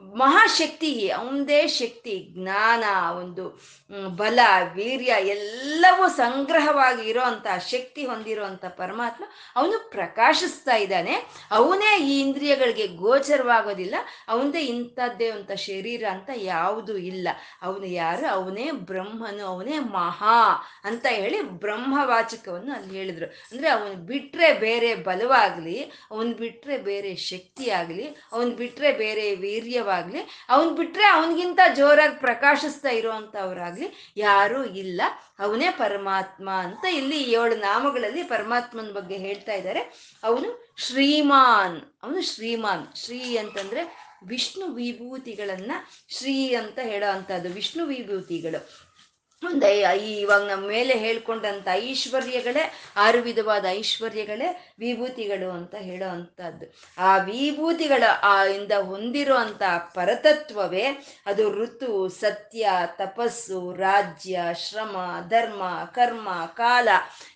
[0.00, 2.84] ಮಹಾಶಕ್ತಿ ಅವಂದೇ ಶಕ್ತಿ, ಜ್ಞಾನ,
[3.18, 3.62] ಒಂದು
[4.08, 4.38] ಬಲ,
[4.74, 9.24] ವೀರ್ಯ, ಎಲ್ಲವೂ ಸಂಗ್ರಹವಾಗಿ ಇರೋ ಅಂತ ಶಕ್ತಿ ಹೊಂದಿರೋ ಅಂತ ಪರಮಾತ್ಮ
[9.56, 11.14] ಅವನು ಪ್ರಕಾಶಿಸ್ತಾ ಇದ್ದಾನೆ.
[11.50, 13.94] ಅವನೇ ಈ ಇಂದ್ರಿಯಗಳಿಗೆ ಗೋಚರವಾಗೋದಿಲ್ಲ.
[14.28, 17.28] ಅವನದೇ ಇಂಥದ್ದೇ ಅಂತ ಶರೀರ ಅಂತ ಯಾವುದು ಇಲ್ಲ.
[17.62, 18.26] ಅವನು ಯಾರು?
[18.26, 23.26] ಅವನೇ ಬ್ರಹ್ಮನು, ಅವನೇ ಮಹಾ ಅಂತ ಹೇಳಿ ಬ್ರಹ್ಮವಾಚಕವನ್ನು ಅಲ್ಲಿ ಹೇಳಿದ್ರು.
[23.26, 29.34] ಅಂದ್ರೆ ಅವನು ಬಿಟ್ರೆ ಬೇರೆ ಬಲವಾಗಲಿ, ಅವನು ಬಿಟ್ರೆ ಬೇರೆ ಶಕ್ತಿ ಆಗ್ಲಿ ಅವನ್ ಬಿಟ್ರೆ ಬೇರೆ
[29.84, 35.02] ವೀರ್ಯವಾಗ್ಲಿ ಅವನ್ ಬಿಟ್ರೆ ಅವನಿಗಿಂತ ಜೋರಾಗಿ ಪ್ರಕಾಶಿಸ್ತಾ ಇರುವಂತವ್ರಾಗ್ಲಿ ಯಾರೂ ಇಲ್ಲ.
[35.38, 39.82] ಅವನೇ ಪರಮಾತ್ಮ ಅಂತ ಇಲ್ಲಿ ಏಳು ನಾಮಗಳಲ್ಲಿ ಪರಮಾತ್ಮನ ಬಗ್ಗೆ ಹೇಳ್ತಾ ಇದ್ದಾರೆ
[40.24, 42.96] ಅವನು ಶ್ರೀಮಾನ್ ಅವನು ಶ್ರೀಮಾನ್.
[42.96, 43.82] ಶ್ರೀ ಅಂತಂದ್ರೆ
[44.26, 45.72] ವಿಷ್ಣು ವಿಭೂತಿಗಳನ್ನ
[46.08, 48.60] ಶ್ರೀ ಅಂತ ಹೇಳೋ ಅಂತದ್ದು ವಿಷ್ಣು ವಿಭೂತಿಗಳು.
[49.46, 58.02] ಒಂದು ಇವಾಗ ನಮ್ಮ ಮೇಲೆ ಹೇಳ್ಕೊಂಡಂಥ ಐಶ್ವರ್ಯಗಳೇ ಆರು ವಿಧವಾದ ಐಶ್ವರ್ಯಗಳೇ, ವಿಭೂತಿಗಳು ಅಂತ ಹೇಳೋ ಅಂಥದ್ದು ಆ ವಿಭೂತಿಗಳ,
[58.22, 59.62] ಆ, ಇಂದ ಹೊಂದಿರೋ ಅಂತ
[59.94, 60.84] ಪರತತ್ವವೇ,
[61.26, 64.96] ಅದು ಋತು, ಸತ್ಯ, ತಪಸ್ಸು, ರಾಜ್ಯ, ಶ್ರಮ,
[65.28, 66.88] ಧರ್ಮ, ಕರ್ಮ, ಕಾಲ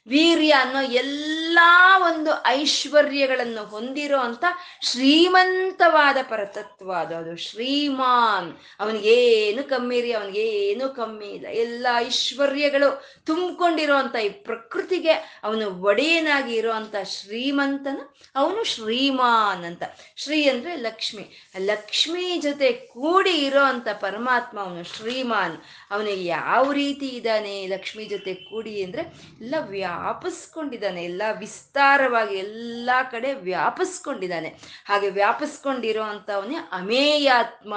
[0.08, 1.58] ವೀರ್ಯ ಅನ್ನೋ ಎಲ್ಲ
[2.02, 4.44] ಒಂದು ಐಶ್ವರ್ಯಗಳನ್ನು ಹೊಂದಿರೋ ಅಂತ
[4.82, 8.56] ಶ್ರೀಮಂತವಾದ ಪರತತ್ವ ಅದು ಅದು ಶ್ರೀಮಾನ್.
[8.80, 11.46] ಅವನಿಗೇನು ಕಮ್ಮಿ ರೀ ಅವನಿಗೇನು ಕಮ್ಮಿ ಇಲ್ಲ.
[11.46, 19.82] ಎಲ್ಲ ಐಶ್ವರ್ಯಗಳು ತುಂಬಿಕೊಂಡಿರೋ ಅಂತ ಈ ಪ್ರಕೃತಿಗೆ ಅವನು ಒಡೆಯನಾಗಿ ಇರೋಂಥ ಶ್ರೀಮಂತನು ಅವನು ಶ್ರೀಮಾನ್ ಅಂತ.
[20.16, 21.52] ಶ್ರೀ ಅಂದ್ರೆ ಲಕ್ಷ್ಮಿ.
[21.58, 23.58] ಲಕ್ಷ್ಮಿ ಜೊತೆ ಕೂಡಿ ಇರೋ
[24.00, 25.58] ಪರಮಾತ್ಮ ಅವನು ಶ್ರೀಮಾನ್.
[25.90, 29.02] ಅವನಿಗೆ ಯಾವ ರೀತಿ ಇದ್ದಾನೆ ಲಕ್ಷ್ಮಿ ಜೊತೆ ಕೂಡಿ ಅಂದ್ರೆ
[29.40, 29.54] ಎಲ್ಲ
[30.00, 34.48] ವ್ಯಾಪಿಸ್ಕೊಂಡಿದ್ದಾನೆ, ಎಲ್ಲ ವಿಸ್ತಾರವಾಗಿ ಎಲ್ಲ ಕಡೆ ವ್ಯಾಪಿಸ್ಕೊಂಡಿದ್ದಾನೆ.
[34.86, 37.74] ಹಾಗೆ ವ್ಯಾಪಿಸ್ಕೊಂಡಿರೋ ಅಂಥವನೇ ಅಮೇಯಾತ್ಮ.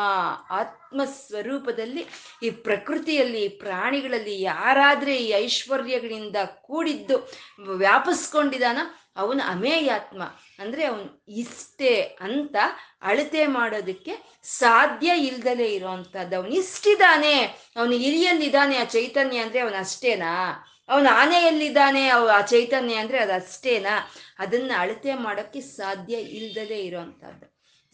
[0.50, 2.06] ಆತ್ಮ ಸ್ವರೂಪದಲ್ಲಿ
[2.44, 8.78] ಈ ಪ್ರಕೃತಿಯಲ್ಲಿ ಪ್ರಾಣಿಗಳಲ್ಲಿ ಯಾರಾದ್ರೆ ಈ ಐಶ್ವರ್ಯಗಳಿಂದ ಕೂಡಿದ್ದು ವ್ಯಾಪಿಸ್ಕೊಂಡಿದಾನ
[9.16, 10.24] ಅವನು ಅಮೇಯಾತ್ಮ.
[10.60, 12.56] ಅಂದ್ರೆ ಅವನು ಇಷ್ಟೇ ಅಂತ
[13.02, 17.44] ಅಳತೆ ಮಾಡೋದಕ್ಕೆ ಸಾಧ್ಯ ಇಲ್ದಲೇ ಇರೋವಂಥದ್ದು ಅವನು ಇಷ್ಟಿದ್ದಾನೆ.
[17.76, 24.12] ಅವನು ಇಲಿಯಲ್ಲಿದ್ದಾನೆ ಆ ಚೈತನ್ಯ ಅಂದ್ರೆ ಅವನು ಅಷ್ಟೇನಾ ಅವನು ಆನೆಯಲ್ಲಿದ್ದಾನೆ ಅವ ಆ ಚೈತನ್ಯ ಅಂದ್ರೆ ಅದು ಅಷ್ಟೇನಾ?
[24.40, 27.52] ಅದನ್ನ ಅಳತೆ ಮಾಡೋಕ್ಕೆ ಸಾಧ್ಯ ಇಲ್ದಲೇ ಇರೋವಂಥದ್ದು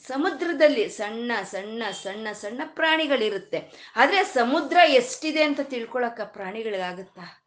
[0.07, 3.59] ಸಮುದ್ರದಲ್ಲಿ ಸಣ್ಣ ಸಣ್ಣ ಸಣ್ಣ ಸಣ್ಣ ಪ್ರಾಣಿಗಳಿರುತ್ತೆ.
[3.95, 7.46] ಆದ್ರೆ ಸಮುದ್ರ ಎಷ್ಟಿದೆ ಅಂತ ತಿಳ್ಕೊಳಕ್ಕ ಪ್ರಾಣಿಗಳಿಗಾಗುತ್ತಾ?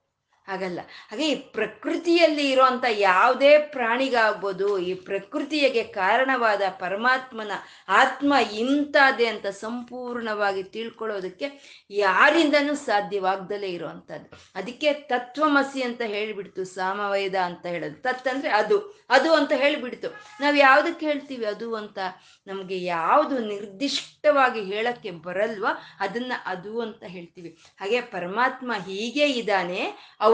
[0.51, 0.81] ಆಗಲ್ಲ.
[1.11, 7.53] ಹಾಗೆ ಈ ಪ್ರಕೃತಿಯಲ್ಲಿ ಇರುವಂತ ಯಾವುದೇ ಪ್ರಾಣಿಗಾಗ್ಬೋದು, ಈ ಪ್ರಕೃತಿಯಗೆ ಕಾರಣವಾದ ಪರಮಾತ್ಮನ
[7.89, 11.47] ಆತ್ಮ ಇಂಥದ್ದೇ ಅಂತ ಸಂಪೂರ್ಣವಾಗಿ ತಿಳ್ಕೊಳ್ಳೋದಕ್ಕೆ
[11.91, 14.31] ಯಾರಿಂದನೂ ಸಾಧ್ಯವಾಗ್ದಲೇ ಇರುವಂಥದ್ದು.
[14.55, 17.95] ಅದಕ್ಕೆ ತತ್ವಮಸಿ ಅಂತ ಹೇಳಿಬಿಡ್ತು, ಸಾಮವೇದ ಅಂತ ಹೇಳೋದು.
[17.95, 20.09] ತತ್ ಅಂದ್ರೆ ಅದು ಅದು ಅಂತ ಹೇಳಿಬಿಡ್ತು.
[20.41, 21.99] ನಾವು ಯಾವುದಕ್ಕೆ ಹೇಳ್ತೀವಿ ಅದು ಅಂತ?
[22.47, 25.67] ನಮಗೆ ಯಾವುದು ನಿರ್ದಿಷ್ಟವಾಗಿ ಹೇಳಕ್ಕೆ ಬರಲ್ವ,
[26.01, 27.59] ಅದನ್ನ ಅದು ಅಂತ ಹೇಳ್ತೀವಿ.
[27.81, 29.81] ಹಾಗೆ ಪರಮಾತ್ಮ ಹೀಗೆ ಇದ್ದಾನೆ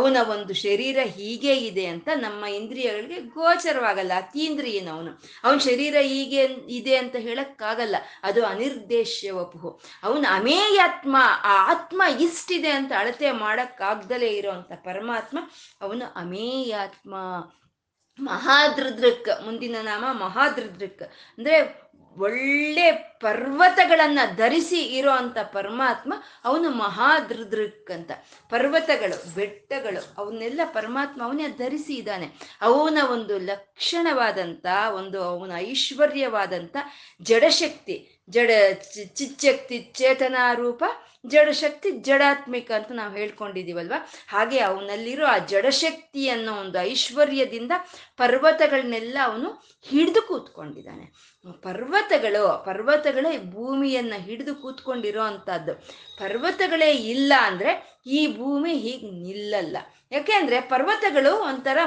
[0.06, 5.12] ಅವನ ಒಂದು ಶರೀರ ಹೀಗೆ ಇದೆ ಅಂತ ನಮ್ಮ ಇಂದ್ರಿಯಗಳಿಗೆ ಗೋಚರವಾಗಲ್ಲ ಅತೀಂದ್ರಿಯನ ಅವನು
[5.44, 12.92] ಅವನ ಶರೀರ ಹೀಗೆ ಇದೆ ಅಂತ ಹೇಳಕ್ಕಾಗಲ್ಲ, ಅದು ಅನಿರ್ದೇಶ್ಯ ವಪುಹು ಅವನು ಅಮೇಯಾತ್ಮ, ಆ ಆತ್ಮ ಇಷ್ಟಿದೆ ಅಂತ
[12.98, 15.38] ಅಳತೆ ಮಾಡಕ್ಕಾಗ್ದಲೇ ಇರೋಂಥ ಪರಮಾತ್ಮ
[15.80, 17.14] ಅವನು ಅಮೇಯಾತ್ಮ.
[18.18, 21.02] ಮಹಾದೃದೃಕ್ ಮುಂದಿನ ನಾಮ ಮಹಾದೃದೃಕ್
[21.38, 21.56] ಅಂದ್ರೆ
[22.18, 28.10] ಒಳ್ಳೆ ಪರ್ವತಗಳನ್ನ ಧರಿಸಿ ಇರೋ ಅಂತ ಪರಮಾತ್ಮ ಅವನು ಮಹಾದೃದೃಕ್ ಅಂತ.
[28.50, 32.26] ಪರ್ವತಗಳು, ಬೆಟ್ಟಗಳು, ಅವನ್ನೆಲ್ಲ ಪರಮಾತ್ಮ ಅವನೇ ಧರಿಸಿ ಇದ್ದಾನೆ.
[32.60, 36.76] ಅವನ ಒಂದು ಲಕ್ಷಣವಾದಂಥ ಒಂದು ಅವನ ಐಶ್ವರ್ಯವಾದಂಥ
[37.22, 38.50] ಜಡಶಕ್ತಿ, ಜಡ
[39.14, 40.36] ಚಿಚ್ಚಕ್ತಿ, ಚೇತನ
[41.26, 43.92] ರೂಪ ಜಡಶಕ್ತಿ ಜಡಾತ್ಮಿಕ ಅಂತ ನಾವು ಹೇಳ್ಕೊಂಡಿದೀವಲ್ವ
[44.28, 47.72] ಹಾಗೆ ಅವನಲ್ಲಿರೋ ಆ ಜಡಶಕ್ತಿ ಅನ್ನೋ ಒಂದು ಐಶ್ವರ್ಯದಿಂದ
[48.16, 51.36] ಪರ್ವತಗಳನ್ನೆಲ್ಲ ಅವನು ಹಿಡಿದು ಕೂತ್ಕೊಂಡಿದ್ದಾನೆ.
[51.62, 55.74] ಪರ್ವತಗಳು, ಪರ್ವತಗಳೇ ಭೂಮಿಯನ್ನ ಹಿಡಿದು ಕೂತ್ಕೊಂಡಿರೋ ಅಂಥದ್ದು.
[56.18, 59.76] ಪರ್ವತಗಳೇ ಇಲ್ಲ ಅಂದ್ರೆ ಈ ಭೂಮಿ ಹೀಗೆ ನಿಲ್ಲಲ್ಲ.
[60.12, 61.78] ಯಾಕೆಂದ್ರೆ ಪರ್ವತಗಳು ಒಂಥರ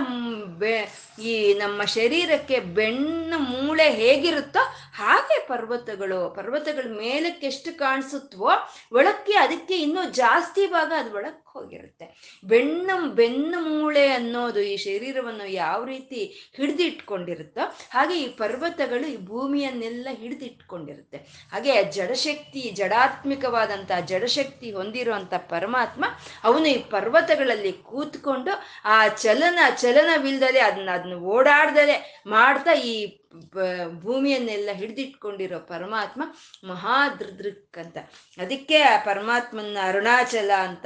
[1.22, 4.60] ಈ ನಮ್ಮ ಶರೀರಕ್ಕೆ ಬೆಣ್ಣ ಮೂಳೆ ಹೇಗಿರುತ್ತೋ
[4.96, 8.50] ಹಾಗೆ ಪರ್ವತಗಳು, ಪರ್ವತಗಳ ಮೇಲಕ್ಕೆ ಎಷ್ಟು ಕಾಣಿಸುತ್ತವೋ,
[8.92, 12.06] ಒಳಕ್ಕೆ ಅದಕ್ಕೆ ಇನ್ನೂ ಜಾಸ್ತಿ ಭಾಗ ಅದು ಒಳಕ್ಕೆ ಹೋಗಿರುತ್ತೆ.
[12.44, 17.62] ಬೆನ್ನು ಬೆನ್ನು ಮೂಳೆ ಅನ್ನೋದು ಈ ಶರೀರವನ್ನು ಯಾವ ರೀತಿ ಹಿಡಿದಿಟ್ಕೊಂಡಿರುತ್ತೋ
[17.92, 21.18] ಹಾಗೆ ಈ ಪರ್ವತಗಳು ಈ ಭೂಮಿಯನ್ನೆಲ್ಲ ಹಿಡಿದಿಟ್ಕೊಂಡಿರುತ್ತೆ.
[21.52, 26.06] ಹಾಗೆ ಜಡಶಕ್ತಿ ಜಡಾತ್ಮಿಕವಾದಂತಹ ಜಡಶಕ್ತಿ ಹೊಂದಿರುವಂಥ ಪರಮಾತ್ಮ
[26.44, 28.52] ಅವನು ಈ ಪರ್ವತಗಳಲ್ಲಿ ಕೂತ್ಕೊಂಡು
[28.86, 33.06] ಆ ಚಲನ, ಚಲನವಿಲ್ದಲೆ ಅದನ್ನ ಅದನ್ನ ಓಡಾಡ್ದಲೆ ಮಾಡ್ತಾ ಈ
[34.02, 36.22] ಭೂಮಿಯನ್ನೆಲ್ಲ ಹಿಡಿದಿಟ್ಕೊಂಡಿರೋ ಪರಮಾತ್ಮ
[36.68, 37.98] ಮಹಾದೃದೃಕ್ ಅಂತ
[38.38, 40.86] ಅದಕ್ಕೆ ಆ ಪರಮಾತ್ಮನ ಅರುಣಾಚಲ ಅಂತ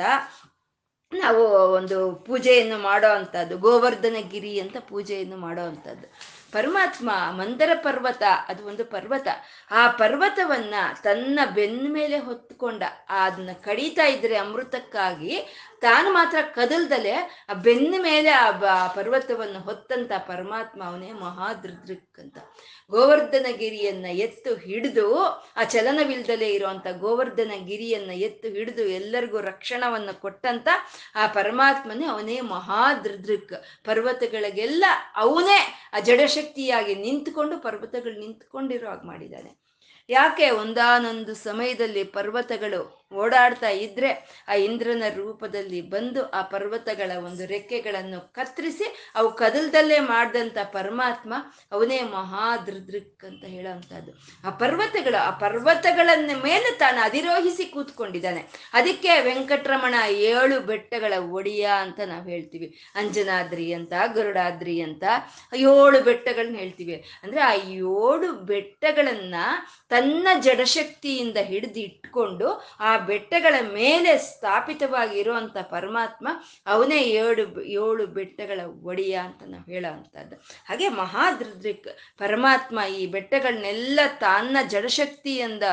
[1.11, 6.07] ನಾವು ಒಂದು ಪೂಜೆಯನ್ನು ಮಾಡೋ ಅಂಥದ್ದು, ಗೋವರ್ಧನಗಿರಿ ಅಂತ ಪೂಜೆಯನ್ನು ಮಾಡೋ ಅಂಥದ್ದು.
[6.53, 9.27] ಪರಮಾತ್ಮ, ಮಂದರ ಪರ್ವತ, ಅದು ಒಂದು ಪರ್ವತ.
[9.71, 15.35] ಆ ಪರ್ವತವನ್ನ ತನ್ನ ಬೆನ್ನ ಮೇಲೆ ಹೊತ್ಕೊಂಡ ಅದನ್ನ ಕಡಿತಾ ಇದ್ರೆ ಅಮೃತಕ್ಕಾಗಿ
[15.81, 22.37] ತಾನು ಮಾತ್ರ ಕದಲ್ದಲೆ ಆ ಬೆನ್ನ ಮೇಲೆ ಆ ಪರ್ವತವನ್ನು ಹೊತ್ತಂತ ಪರಮಾತ್ಮ ಅವನೇ ಮಹಾದೃದೃಕ್ ಅಂತ
[22.93, 25.05] ಗೋವರ್ಧನ ಗಿರಿಯನ್ನ ಎತ್ತು ಹಿಡಿದು
[25.57, 30.67] ಆ ಚಲನವಿಲ್ದಲೇ ಇರುವಂತ ಗೋವರ್ಧನ ಗಿರಿಯನ್ನ ಎತ್ತು ಹಿಡಿದು ಎಲ್ಲರಿಗೂ ರಕ್ಷಣವನ್ನ ಕೊಟ್ಟಂತ
[31.15, 35.59] ಆ ಪರಮಾತ್ಮನೇ ಅವನೇ ಮಹಾದೃದೃಕ್ ಪರ್ವತಗಳಿಗೆಲ್ಲ ಅವನೇ
[35.93, 39.51] ಆ ಜಡಶಕ್ತಿಯಾಗಿ ನಿಂತ್ಕೊಂಡು ಪರ್ವತಗಳು ನಿಂತ್ಕೊಂಡಿರೋ ಹಾಗೆ ಮಾಡಿದ್ದಾನೆ.
[40.09, 44.09] ಯಾಕೆ ಒಂದಾನೊಂದು ಸಮಯದಲ್ಲಿ ಪರ್ವತಗಳು ಓಡಾಡ್ತಾ ಇದ್ರೆ
[44.47, 51.33] ಆ ಇಂದ್ರನ ರೂಪದಲ್ಲಿ ಬಂದು ಆ ಪರ್ವತಗಳ ಒಂದು ರೆಕ್ಕೆಗಳನ್ನು ಕತ್ತರಿಸಿ ಅವು ಕದಲ್ದಲ್ಲೇ ಮಾಡಿದಂಥ ಪರಮಾತ್ಮ
[51.71, 54.11] ಅವನೇ ಮಹಾದೃದೃಕ್ ಅಂತ ಹೇಳೋವಂಥದ್ದು
[54.47, 58.69] ಆ ಪರ್ವತಗಳು, ಆ ಪರ್ವತಗಳನ್ನ ಮೇಲೆ ತಾನು ಅಧಿರೋಹಿಸಿ ಕೂತ್ಕೊಂಡಿದ್ದಾನೆ.
[58.73, 62.79] ಅದಕ್ಕೆ ವೆಂಕಟರಮಣ ಏಳು ಬೆಟ್ಟಗಳ ಒಡಿಯ ಅಂತ ನಾವು ಹೇಳ್ತೀವಿ.
[62.95, 65.03] ಅಂಜನಾದ್ರಿ ಅಂತ, ಗರುಡಾದ್ರಿ ಅಂತ
[65.55, 67.03] ಏಳು ಬೆಟ್ಟಗಳನ್ನ ಹೇಳ್ತೀವಿ.
[67.23, 69.35] ಅಂದ್ರೆ ಆ ಏಳು ಬೆಟ್ಟಗಳನ್ನ
[69.93, 72.47] ತನ್ನ ಜಡಶಕ್ತಿಯಿಂದ ಹಿಡಿದು ಇಟ್ಕೊಂಡು
[72.79, 76.27] ಆ ಬೆಟ್ಟಗಳ ಮೇಲೆ ಸ್ಥಾಪಿತವಾಗಿ ಇರುವಂತ ಪರಮಾತ್ಮ
[76.67, 77.43] ಅವನೇ ಏಳು
[77.79, 85.65] ಏಳು ಬೆಟ್ಟಗಳ ಒಡೆಯ ಅಂತ ನಾವು ಹೇಳೋ ಅಂಥದ್ದು ಹಾಗೆ ಮಹಾದೃದ್ರಿಕ್ ಪರಮಾತ್ಮ ಈ ಬೆಟ್ಟಗಳನ್ನೆಲ್ಲ ತನ್ನ ಜಡಶಕ್ತಿಯಿಂದ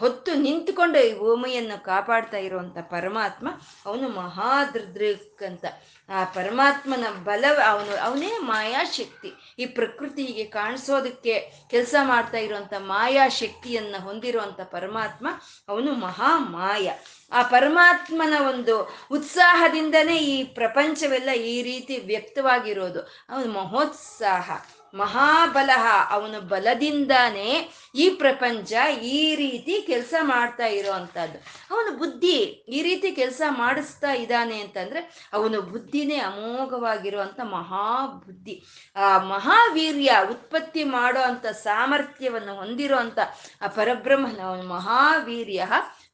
[0.00, 3.48] ಹೊತ್ತು ನಿಂತುಕೊಂಡು ಈ ಭೂಮಿಯನ್ನು ಕಾಪಾಡ್ತಾ ಇರುವಂತ ಪರಮಾತ್ಮ
[3.86, 5.64] ಅವನು ಮಹಾದೃದ್ರಿಕ್ ಅಂತ.
[6.08, 9.30] ಆ ಪರಮಾತ್ಮನ ಬಲ ಅವನು ಅವನೇ ಮಾಯಾಶಕ್ತಿ.
[9.58, 15.28] ಈ ಪ್ರಕೃತಿಗೆ ಕಾಣಿಸೋದಕ್ಕೆ ಕೆಲಸ ಮಾಡ್ತಾ ಇರುವಂತ ಮಾಯಾಶಕ್ತಿಯನ್ನ ಹೊಂದಿರುವಂತ ಪರಮಾತ್ಮ
[15.68, 16.90] ಅವನು ಮಹಾ ಮಾಯ.
[17.32, 23.00] ಆ ಪರಮಾತ್ಮನ ಒಂದು ಉತ್ಸಾಹದಿಂದನೇ ಈ ಪ್ರಪಂಚವೆಲ್ಲ ಈ ರೀತಿ ವ್ಯಕ್ತವಾಗಿರೋದು.
[23.00, 24.50] ಅವನು ಮಹೋತ್ಸಾಹ.
[24.94, 26.12] ಮಹಾಬಲಹ.
[26.12, 28.72] ಅವನ ಬಲದಿಂದಾನೇ ಈ ಪ್ರಪಂಚ
[29.02, 31.38] ಈ ರೀತಿ ಕೆಲಸ ಮಾಡ್ತಾ ಇರೋವಂಥದ್ದು
[31.74, 32.36] ಅವನು ಬುದ್ಧಿ
[32.68, 38.64] ಈ ರೀತಿ ಕೆಲಸ ಮಾಡಿಸ್ತಾ ಇದ್ದಾನೆ ಅಂತಂದ್ರೆ ಅವನು ಬುದ್ಧಿನೇ ಅಮೋಘವಾಗಿರುವಂಥ ಮಹಾಬುದ್ಧಿ.
[38.96, 43.18] ಆ ಮಹಾವೀರ್ಯ ಉತ್ಪತ್ತಿ ಮಾಡೋ ಅಂಥ ಸಾಮರ್ಥ್ಯವನ್ನು ಹೊಂದಿರೋ ಅಂಥ
[43.62, 45.66] ಆ ಪರಬ್ರಹ್ಮನ ಅವನು ಮಹಾವೀರ್ಯ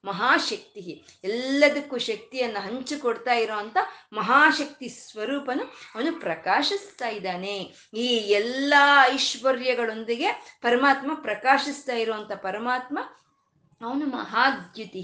[0.05, 1.05] ಮಹಾಶಕ್ತಿ.
[1.25, 3.77] ಎಲ್ಲದಕ್ಕೂ ಶಕ್ತಿಯನ್ನು ಹಂಚಿಕೊಡ್ತಾ ಇರೋವಂಥ
[4.12, 5.64] ಮಹಾಶಕ್ತಿ ಸ್ವರೂಪನು
[5.95, 7.57] ಅವನು ಪ್ರಕಾಶಿಸ್ತಾ ಇದ್ದಾನೆ.
[7.95, 8.75] ಈ ಎಲ್ಲ
[9.12, 12.99] ಐಶ್ವರ್ಯಗಳೊಂದಿಗೆ ಪರಮಾತ್ಮ ಪ್ರಕಾಶಿಸ್ತಾ ಇರುವಂಥ ಪರಮಾತ್ಮ
[13.83, 15.03] ಅವನು ಮಹಾದ್ಯುತಿ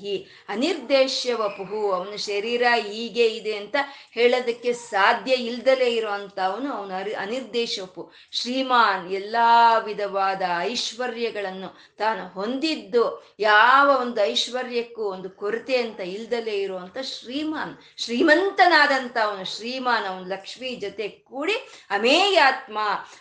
[0.49, 3.77] ಅನಿರ್ದೇಶ್ಯ ವಪುಹು ಅವನ ಶರೀರ ಹೀಗೆ ಇದೆ ಅಂತ
[4.13, 9.37] ಹೇಳೋದಕ್ಕೆ ಸಾಧ್ಯ ಇಲ್ದಲೇ ಇರೋಂಥ ಅವನು ಅವನು ಅರಿ ಅನಿರ್ದೇಶ ವಪು ಶ್ರೀಮಾನ್ ಎಲ್ಲ
[9.85, 13.05] ವಿಧವಾದ ಐಶ್ವರ್ಯಗಳನ್ನು ತಾನು ಹೊಂದಿದ್ದು,
[13.41, 17.75] ಯಾವ ಒಂದು ಐಶ್ವರ್ಯಕ್ಕೂ ಒಂದು ಕೊರತೆ ಅಂತ ಇಲ್ದಲೇ ಇರುವಂತ ಶ್ರೀಮಾನ್.
[17.99, 21.57] ಶ್ರೀಮಂತನಾದಂಥ ಅವನು ಶ್ರೀಮಾನ್, ಅವನು ಲಕ್ಷ್ಮಿ ಜೊತೆ ಕೂಡಿ
[21.91, 22.79] ಅಮೇಯಾತ್ಮ,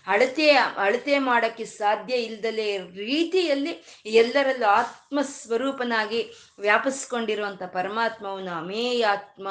[0.08, 6.22] ಅಳತೆ ಅಳತೆ ಮಾಡೋಕ್ಕೆ ಸಾಧ್ಯ ಇಲ್ದಲೇ ರೀತಿಯಲ್ಲಿ ಎಲ್ಲರಲ್ಲೂ ಆತ್ಮ ಸ್ವರೂಪನಾಗಿ
[6.60, 9.48] ವ್ಯಾಪಿಸ್ಕೊಂಡಿರುವಂಥ ಪರಮಾತ್ಮ, ಅವನು ಅಮೇಯಾತ್ಮ.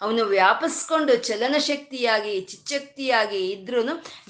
[0.00, 3.82] ಅವನು ವ್ಯಾಪಿಸ್ಕೊಂಡು ಚಲನಶಕ್ತಿಯಾಗಿ, ಚಿಚ್ಚಕ್ತಿಯಾಗಿ ಇದ್ರೂ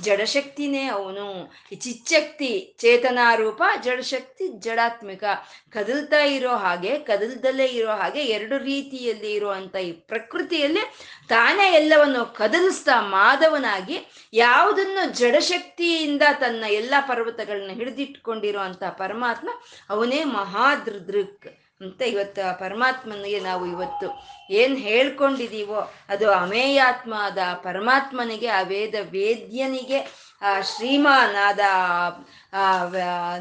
[0.03, 1.53] ಜಡಶಕ್ತಿನೇ ಅವನು.
[1.73, 5.25] ಈ ಚಿಚ್ಚಕ್ತಿ ಚೇತನಾರೂಪ, ಜಡಶಕ್ತಿ ಜಡಾತ್ಮಿಕ.
[5.71, 10.81] ಕದಲ್ತಾ ಇರೋ ಹಾಗೆ, ಕದಲ್ದಲ್ಲೇ ಇರೋ ಹಾಗೆ ಎರಡು ರೀತಿಯಲ್ಲಿ ಇರುವಂತ ಈ ಪ್ರಕೃತಿಯಲ್ಲಿ
[11.29, 13.99] ತಾನೇ ಎಲ್ಲವನ್ನು ಕದಲಿಸ್ತಾ ಮಾಧವನಾಗಿ
[14.33, 19.51] ಯಾವುದನ್ನು ಜಡಶಕ್ತಿಯಿಂದ ತನ್ನ ಎಲ್ಲ ಪರ್ವತಗಳನ್ನ ಹಿಡಿದಿಟ್ಕೊಂಡಿರುವಂತ ಪರಮಾತ್ಮ
[19.91, 24.07] ಅವನೇ ಮಹಾದೃದೃಕ್ ಅಂತ ಇವತ್ತು ಆ ಪರಮಾತ್ಮನಿಗೆ ನಾವು ಇವತ್ತು
[24.51, 30.01] ಏನು ಹೇಳ್ಕೊಂಡಿದೀವೋ ಅದು ಅಮೇಯಾತ್ಮದ ಪರಮಾತ್ಮನಿಗೆ, ಆ ವೇದ ವೇದ್ಯನಿಗೆ,
[30.43, 31.61] ಆ ಶ್ರೀಮಾನಾದ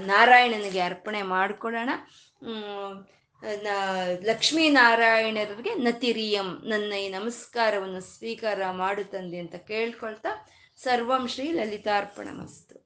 [0.08, 1.90] ನಾರಾಯಣನಿಗೆ ಅರ್ಪಣೆ ಮಾಡ್ಕೊಳ್ಳೋಣ.
[4.22, 10.32] ಲಕ್ಷ್ಮೀನಾರಾಯಣರಿಗೆ ನತಿರಿಯಂ, ನನ್ನ ಈ ನಮಸ್ಕಾರವನ್ನು ಸ್ವೀಕಾರ ಮಾಡುತ್ತಂದೆ ತಂದೆ ಅಂತ ಕೇಳ್ಕೊಳ್ತಾ
[10.84, 12.85] ಸರ್ವಂ ಶ್ರೀ ಲಲಿತಾರ್ಪಣ ಮಸ್ತು